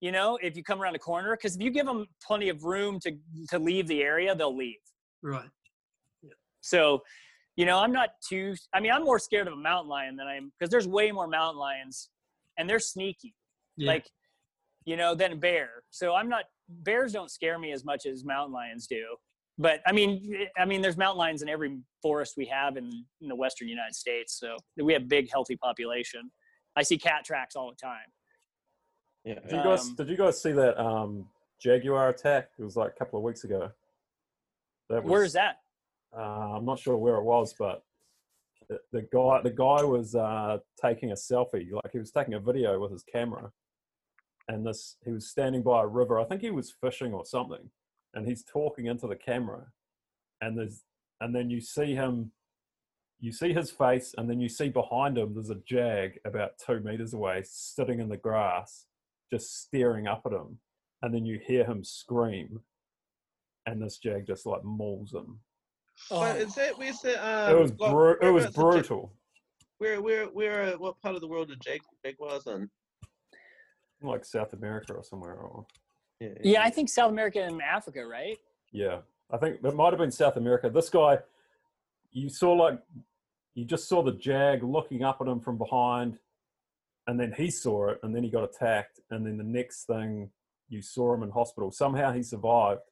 [0.00, 2.64] you know, if you come around the corner because if you give them plenty of
[2.64, 3.16] room to
[3.50, 4.76] to leave the area, they'll leave.
[5.22, 5.48] Right.
[6.60, 7.02] So,
[7.58, 10.28] you know, I'm not too I mean, I'm more scared of a mountain lion than
[10.28, 12.08] I am because there's way more mountain lions
[12.56, 13.34] and they're sneaky.
[13.76, 13.88] Yeah.
[13.88, 14.06] Like,
[14.84, 15.82] you know, than a bear.
[15.90, 19.04] So I'm not bears don't scare me as much as mountain lions do.
[19.58, 23.28] But I mean, I mean, there's mountain lions in every forest we have in, in
[23.28, 24.38] the western United States.
[24.38, 26.30] So we have big, healthy population.
[26.76, 28.06] I see cat tracks all the time.
[29.24, 31.26] Yeah, Did you guys Um, did you guys see that um,
[31.60, 32.50] jaguar attack?
[32.56, 33.72] It was like a couple of weeks ago.
[34.90, 35.56] That was, Where is that?
[36.16, 37.82] Uh, I'm not sure where it was, but
[38.68, 42.40] the, the guy the guy was uh, taking a selfie, like he was taking a
[42.40, 43.50] video with his camera,
[44.48, 46.20] and this he was standing by a river.
[46.20, 47.70] I think he was fishing or something,
[48.14, 49.66] and he's talking into the camera,
[50.40, 50.82] and there's
[51.20, 52.32] and then you see him,
[53.20, 56.80] you see his face, and then you see behind him there's a jag about two
[56.80, 58.86] meters away, sitting in the grass,
[59.30, 60.58] just staring up at him,
[61.02, 62.60] and then you hear him scream,
[63.66, 65.40] and this jag just like mauls him.
[66.10, 67.56] But is that where's the um?
[67.56, 69.12] It was like, bru- it was whereabouts the Ja- brutal.
[69.78, 70.62] Where where where?
[70.62, 71.80] Uh, what part of the world are jag-
[72.18, 72.70] was in?
[74.00, 75.34] Like South America or somewhere.
[75.34, 75.66] Or,
[76.20, 78.38] Yeah, Yeah, I think South America and Africa, right?
[78.72, 78.98] yeah,
[79.30, 80.70] I think it might have been South America.
[80.70, 81.18] This guy,
[82.12, 82.80] you saw like,
[83.54, 86.18] you just saw the jag looking up at him from behind,
[87.08, 90.30] and then he saw it, and then he got attacked, and then the next thing
[90.68, 91.70] you saw him in hospital.
[91.72, 92.82] Somehow he survived,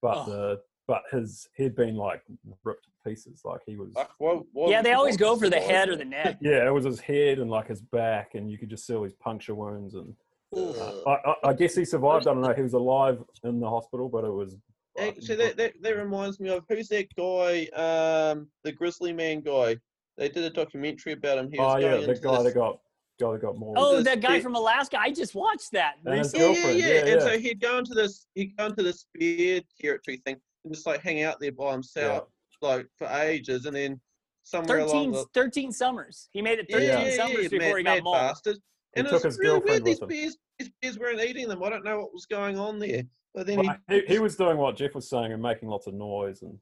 [0.00, 0.30] but Oh.
[0.30, 2.22] the but his head been like
[2.64, 3.42] ripped to pieces.
[3.44, 3.92] Like he was.
[3.94, 6.38] Like, what, what, yeah, they always go for the head or the neck.
[6.40, 9.02] Yeah, it was his head and like his back, and you could just see all
[9.02, 10.14] these puncture wounds and
[10.56, 11.02] Ugh.
[11.06, 12.26] I, I, I guess he survived.
[12.28, 12.54] I don't know.
[12.54, 14.56] He was alive in the hospital, but it was.
[14.98, 17.66] Actually, that, that that reminds me of who's that guy?
[17.76, 19.76] Um, the Grizzly Man guy.
[20.16, 21.50] They did a documentary about him.
[21.50, 22.78] He was oh yeah, the guy this- that got
[23.20, 23.76] guy that got mauled.
[23.78, 24.98] Oh, This that guy big- from Alaska.
[25.00, 25.94] I just watched that.
[26.04, 26.16] And.
[26.34, 27.18] Yeah, yeah, yeah, yeah, And yeah.
[27.20, 31.02] so he'd go into this, he'd go into this bear territory thing and just like
[31.02, 32.28] hang out there by himself,
[32.62, 34.00] like for ages, and then
[34.42, 36.28] somewhere along 13, the 13 summers.
[36.32, 38.16] He made it 13 yeah, yeah, summers yeah, before mad, he got mad mauled.
[38.16, 38.56] bastard.
[38.94, 39.84] He And took it's his really weird.
[39.84, 40.16] These with him.
[40.16, 41.62] bears, these bears weren't eating them.
[41.62, 43.02] I don't know what was going on there.
[43.34, 45.94] But then Well, he, he was doing what Jeff was saying and making lots of
[45.94, 46.58] noise and.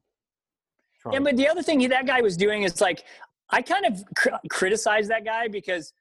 [1.01, 3.05] Trying Yeah, but the other thing he, that guy was doing is like,
[3.51, 5.93] I kind of cr- criticize that guy because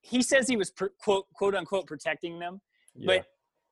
[0.00, 2.60] he says he was per, quote quote unquote protecting them,
[2.94, 3.06] yeah.
[3.06, 3.26] but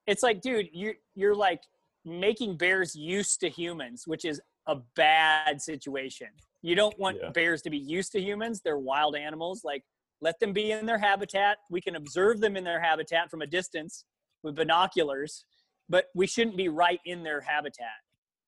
[0.06, 1.60] it's like, dude, you're you're like
[2.06, 6.28] making bears used to humans, which is a bad situation.
[6.62, 7.30] You don't want Yeah.
[7.30, 8.62] bears to be used to humans.
[8.62, 9.64] They're wild animals.
[9.64, 9.84] Like,
[10.20, 11.58] let them be in their habitat.
[11.68, 14.04] We can observe them in their habitat from a distance
[14.42, 15.44] with binoculars,
[15.88, 17.88] but we shouldn't be right in their habitat,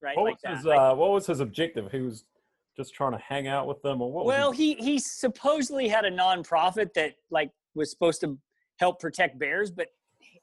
[0.00, 0.16] right?
[0.16, 0.56] what like was that.
[0.56, 1.90] his uh, what was his objective?
[1.90, 2.24] He was
[2.76, 4.24] just trying to hang out with them, or what?
[4.24, 8.38] Well, he he supposedly had a nonprofit that like was supposed to
[8.78, 9.88] help protect bears, but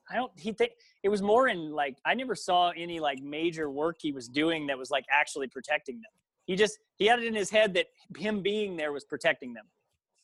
[0.10, 0.32] I don't.
[0.38, 0.72] He think
[1.04, 4.68] it was more in like I never saw any like major work he was doing
[4.68, 6.12] that was like actually protecting them.
[6.46, 7.88] He just he had it in his head that
[8.18, 9.66] him being there was protecting them.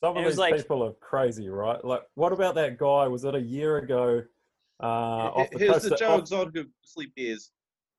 [0.03, 1.83] Some it of was these like- people are crazy, right?
[1.83, 3.07] Like, what about that guy?
[3.07, 4.21] Was it a year ago?
[4.81, 7.51] Uh, off the here's coast the of, Joe off- Exotic of sleep bears.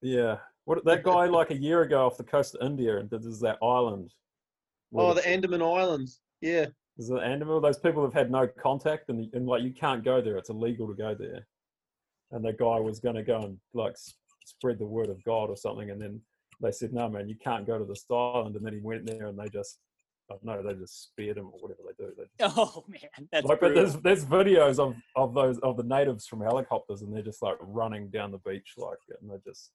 [0.02, 3.38] Yeah, what that guy like a year ago off the coast of India, and there's
[3.40, 4.12] that island.
[4.94, 6.20] Oh, the- the Andaman Islands.
[6.40, 6.66] Yeah.
[6.98, 7.60] Is it animal?
[7.60, 10.36] Those people have had no contact, and, and like you can't go there.
[10.36, 11.46] It's illegal to go there.
[12.32, 13.96] And the guy was going to go and like
[14.44, 16.20] spread the word of God or something, and then
[16.60, 19.26] they said, "No, man, you can't go to this island." And then he went there,
[19.26, 19.78] and they just,
[20.30, 22.12] I don't know, they just speared him or whatever they do.
[22.16, 25.82] They just, Oh man, that's like, but there's there's videos of of those of the
[25.82, 29.38] natives from helicopters, and they're just like running down the beach, like, it and they're
[29.46, 29.72] just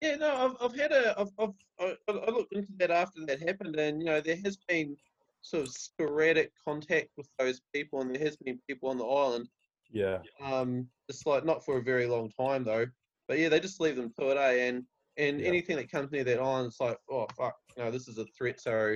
[0.00, 3.42] Yeah, no, I've, I've had a, I've, I've, I, I looked into that after that
[3.42, 4.96] happened, and you know there has been
[5.42, 9.48] sort of sporadic contact with those people, and there has been people on the island.
[9.90, 12.86] Yeah, Um, it's like not for a very long time though,
[13.26, 14.68] but yeah, they just leave them to it, eh?
[14.68, 14.84] And
[15.16, 15.48] and Yeah.
[15.48, 18.60] anything that comes near that island, it's like, oh fuck, no, this is a threat,
[18.60, 18.94] so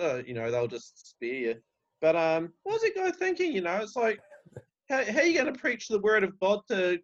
[0.00, 1.54] uh, you know they'll just spare you.
[2.00, 3.52] But um, what's that guy thinking?
[3.52, 4.20] You know, it's like,
[4.88, 6.98] how how are you going to preach the word of God to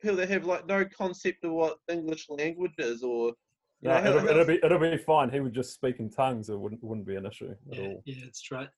[0.00, 3.32] people that have like no concept of what English language is, or
[3.80, 5.30] you no, know, it'll, it'll be it'll be fine.
[5.30, 6.50] He would just speak in tongues.
[6.50, 8.02] It wouldn't wouldn't be an issue at Yeah, all.
[8.04, 8.68] yeah, that's right.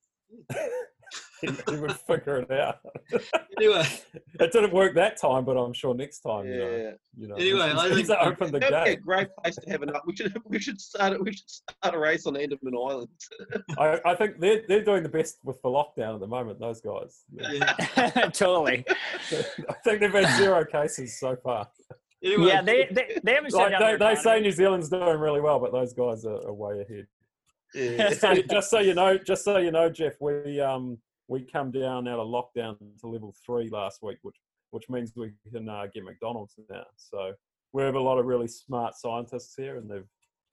[1.41, 2.79] he, he would figure it out.
[3.57, 3.85] Anyway,
[4.41, 6.91] it didn't work that time, but I'm sure next time, you know, yeah.
[7.17, 9.01] you know, Anyway, he's, I he's think- opened the That'd be a gate.
[9.05, 9.91] great place to have an.
[10.05, 11.23] We should we should start.
[11.23, 13.07] We should start a race on Andaman Island.
[13.79, 16.59] I, I think they're they're doing the best with the lockdown at the moment.
[16.59, 17.23] Those guys.
[17.31, 17.73] Yeah.
[17.95, 18.09] yeah.
[18.31, 18.83] totally.
[18.89, 21.69] I think they've had zero cases so far.
[22.21, 24.41] Anyway, Yeah, they, they they haven't shut Like they, they say.
[24.41, 27.07] New Zealand's doing really well, but those guys are, are way ahead.
[27.73, 28.09] Yeah.
[28.11, 30.97] So just so you know, just so you know, Jeff, we um
[31.27, 34.35] we come down out of lockdown to level three last week, which
[34.71, 36.83] which means we can uh, get McDonald's now.
[36.97, 37.33] So
[37.71, 40.07] we have a lot of really smart scientists here, and they've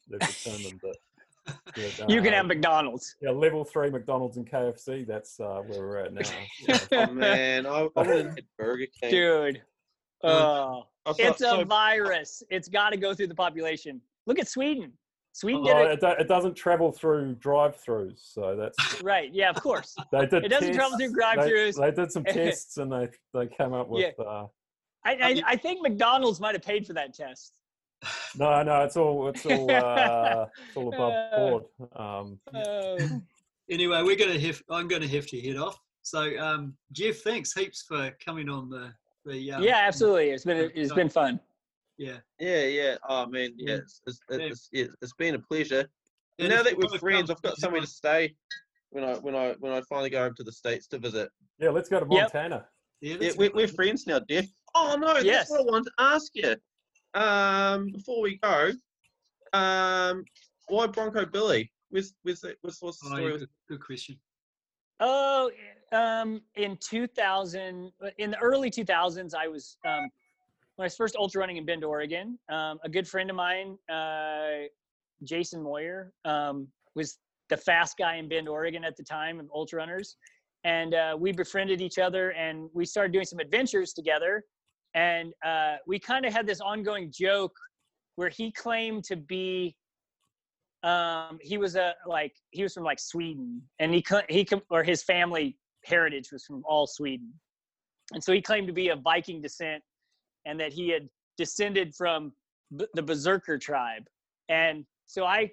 [0.09, 0.97] they've determined that.
[1.74, 3.16] that, You can uh, have McDonald's.
[3.20, 5.07] Yeah, level three McDonald's and KFC.
[5.07, 6.23] That's uh, where we're at now.
[6.23, 9.11] So, oh man, I, I wouldn't have Burger King.
[9.11, 9.62] Dude.
[10.23, 12.43] Oh, I it's a so- virus.
[12.49, 14.01] It's got to go through the population.
[14.27, 14.93] Look at Sweden.
[15.34, 19.32] Sweden Oh, did it it, do- it doesn't travel through drive-throughs, so that's right.
[19.32, 19.96] Yeah, of course.
[20.12, 20.44] they did.
[20.44, 21.76] It doesn't travel through drive-thrus.
[21.76, 24.14] They, they did some tests and they they came up with.
[24.18, 24.46] Uh,
[25.04, 27.59] I, I, I think McDonald's might have paid for that test.
[28.38, 31.64] no, no, it's all it's all uh, it's all above Uh, board.
[31.96, 32.98] Um, Oh.
[33.70, 34.62] anyway, we're gonna have.
[34.70, 35.80] I'm gonna have to head off.
[36.02, 38.92] So, um, Jeff, thanks heaps for coming on the
[39.24, 39.52] the.
[39.52, 40.30] Um, yeah, absolutely.
[40.30, 41.40] It's been it's been fun.
[42.03, 42.19] Yeah.
[42.41, 42.97] Yeah, yeah.
[43.09, 43.74] Oh man, yeah.
[43.74, 44.39] It's it's, Yeah.
[44.39, 45.89] it's, it's, it's been a pleasure.
[46.41, 48.35] And now that we're friends, I've got somewhere to stay
[48.91, 51.31] when I when I when I finally go over to the states to visit.
[51.61, 52.35] yeah, let's go to Yep.
[52.35, 52.66] Montana.
[53.01, 54.47] Yeah, Yeah, we're, we're friends now, Jeff.
[54.74, 56.57] Oh no, that's what I wanted to ask you.
[57.15, 58.73] Um, before we go,
[59.53, 60.24] um,
[60.66, 61.70] why Bronco Billy?
[61.91, 63.33] Where's where's the, what's, what's the Oh, story?
[63.33, 64.19] yeah, good, good question.
[64.99, 65.51] Oh,
[65.93, 70.09] um, in 2000, in the early 2000s, I was um,
[70.77, 72.39] when I was first ultra running in Bend, Oregon.
[72.51, 74.66] Um, a good friend of mine, uh,
[75.24, 77.19] Jason Moyer, um, was
[77.49, 80.16] the fast guy in Bend, Oregon at the time of ultra runners,
[80.65, 84.44] and uh, we befriended each other and we started doing some adventures together.
[84.94, 87.55] And uh, we kind of had this ongoing joke
[88.16, 89.77] where he claimed to be
[90.85, 95.01] um he was a like he was from like sweden and he he or his
[95.05, 97.32] family heritage was from all sweden
[98.12, 99.81] and so he claimed to be of viking descent
[100.44, 102.32] and that he had descended from
[102.77, 104.05] b- the berserker tribe
[104.48, 105.51] and so i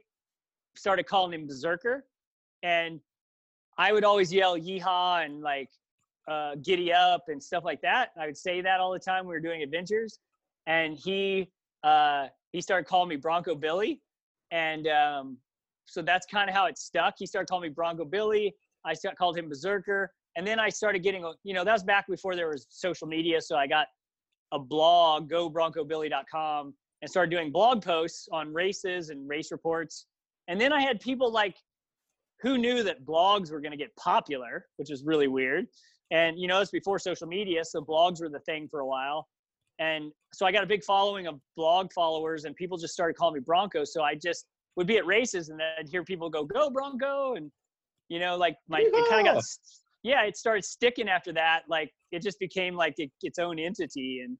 [0.76, 2.06] started calling him berserker
[2.64, 3.00] and
[3.78, 5.70] i would always yell yeehaw and like
[6.28, 9.34] uh, giddy up and stuff like that i would say that all the time we
[9.34, 10.20] were doing adventures
[10.68, 11.50] and he
[11.84, 14.00] uh he started calling me bronco billy
[14.52, 15.38] and um,
[15.86, 17.16] so that's kind of how it stuck.
[17.18, 18.56] He started calling me Bronco Billy.
[18.86, 22.36] I called him Berserker, and then I started getting, you know, that was back before
[22.36, 23.42] there was social media.
[23.42, 23.88] So I got
[24.52, 30.06] a blog, GoBroncoBilly.com, and started doing blog posts on races and race reports.
[30.48, 31.56] And then I had people like,
[32.42, 35.66] who knew that blogs were going to get popular, which is really weird.
[36.12, 39.28] And you know, it's before social media, so blogs were the thing for a while
[39.80, 43.36] and so I got a big following of blog followers, and people just started calling
[43.36, 43.86] me Bronco.
[43.86, 44.46] So I just
[44.76, 47.50] would be at races, and then I'd hear people go, "Go Bronco!" and
[48.10, 49.44] you know, like my it kind of got,
[50.04, 51.62] yeah, it started sticking after that.
[51.68, 54.38] Like it just became like it, its own entity, and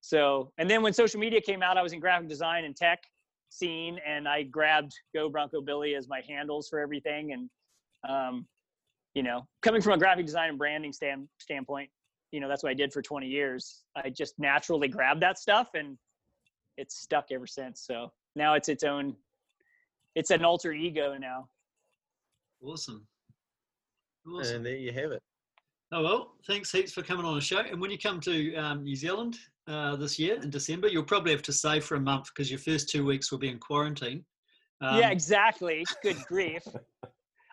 [0.00, 2.98] so and then when social media came out, I was in graphic design and tech
[3.48, 7.50] scene, and I grabbed Go Bronco Billy as my handles for everything, and
[8.08, 8.46] um,
[9.14, 11.90] you know, coming from a graphic design and branding stand standpoint,
[12.30, 15.70] you know that's what i did for 20 years i just naturally grabbed that stuff
[15.74, 15.96] and
[16.76, 19.14] it's stuck ever since so now it's its own
[20.14, 21.48] it's an alter ego now
[22.60, 23.06] Awesome.
[24.26, 24.56] Awesome.
[24.56, 25.22] And there you have it.
[25.92, 27.60] Oh well, thanks heaps for coming on the show.
[27.60, 31.32] And when you come to um, New Zealand uh, this year in December, you'll probably
[31.32, 34.24] have to stay for a month because your first two weeks will be in quarantine.
[34.80, 36.62] Um, yeah exactly good grief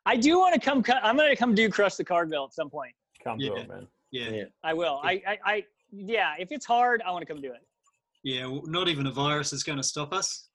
[0.05, 0.83] I do want to come.
[0.83, 2.93] cu- I'm gonna come do Crush the Cardville at some point.
[3.23, 3.61] Come do Yeah.
[3.61, 3.87] it, man.
[4.11, 4.43] Yeah, Yeah.
[4.63, 4.99] I will.
[5.03, 6.35] I, I, I, yeah.
[6.37, 7.61] If it's hard, I want to come do it.
[8.23, 8.45] yeah.
[8.45, 10.49] well, not even a virus is going to stop us.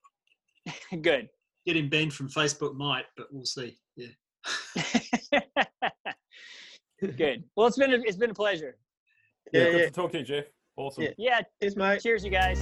[1.02, 1.28] Good.
[1.66, 3.76] Getting banned from Facebook might, but we'll see.
[3.96, 5.40] Yeah.
[7.00, 7.44] Good.
[7.56, 8.76] Well, it's been a, it's been a pleasure.
[9.52, 9.86] Yeah, good yeah.
[9.86, 10.44] to talk to you, Jeff.
[10.76, 11.04] Awesome.
[11.04, 11.10] Yeah.
[11.16, 11.40] Yeah.
[11.60, 12.02] Cheers, mate.
[12.02, 12.60] Cheers, you guys.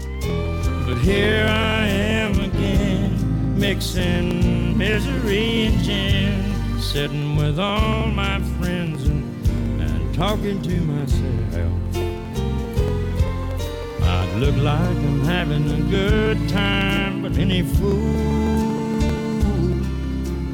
[0.86, 9.46] But here I am again, mixing misery and gin, sitting with all my friends and,
[9.80, 11.74] and talking to myself.
[14.02, 18.14] I look like I'm having a good time, but any fool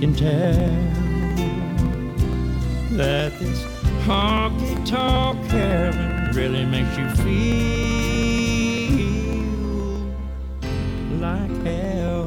[0.00, 1.04] can tell
[2.96, 3.73] that this
[4.06, 7.64] honky tonk heaven really makes you feel
[11.20, 12.23] like hell.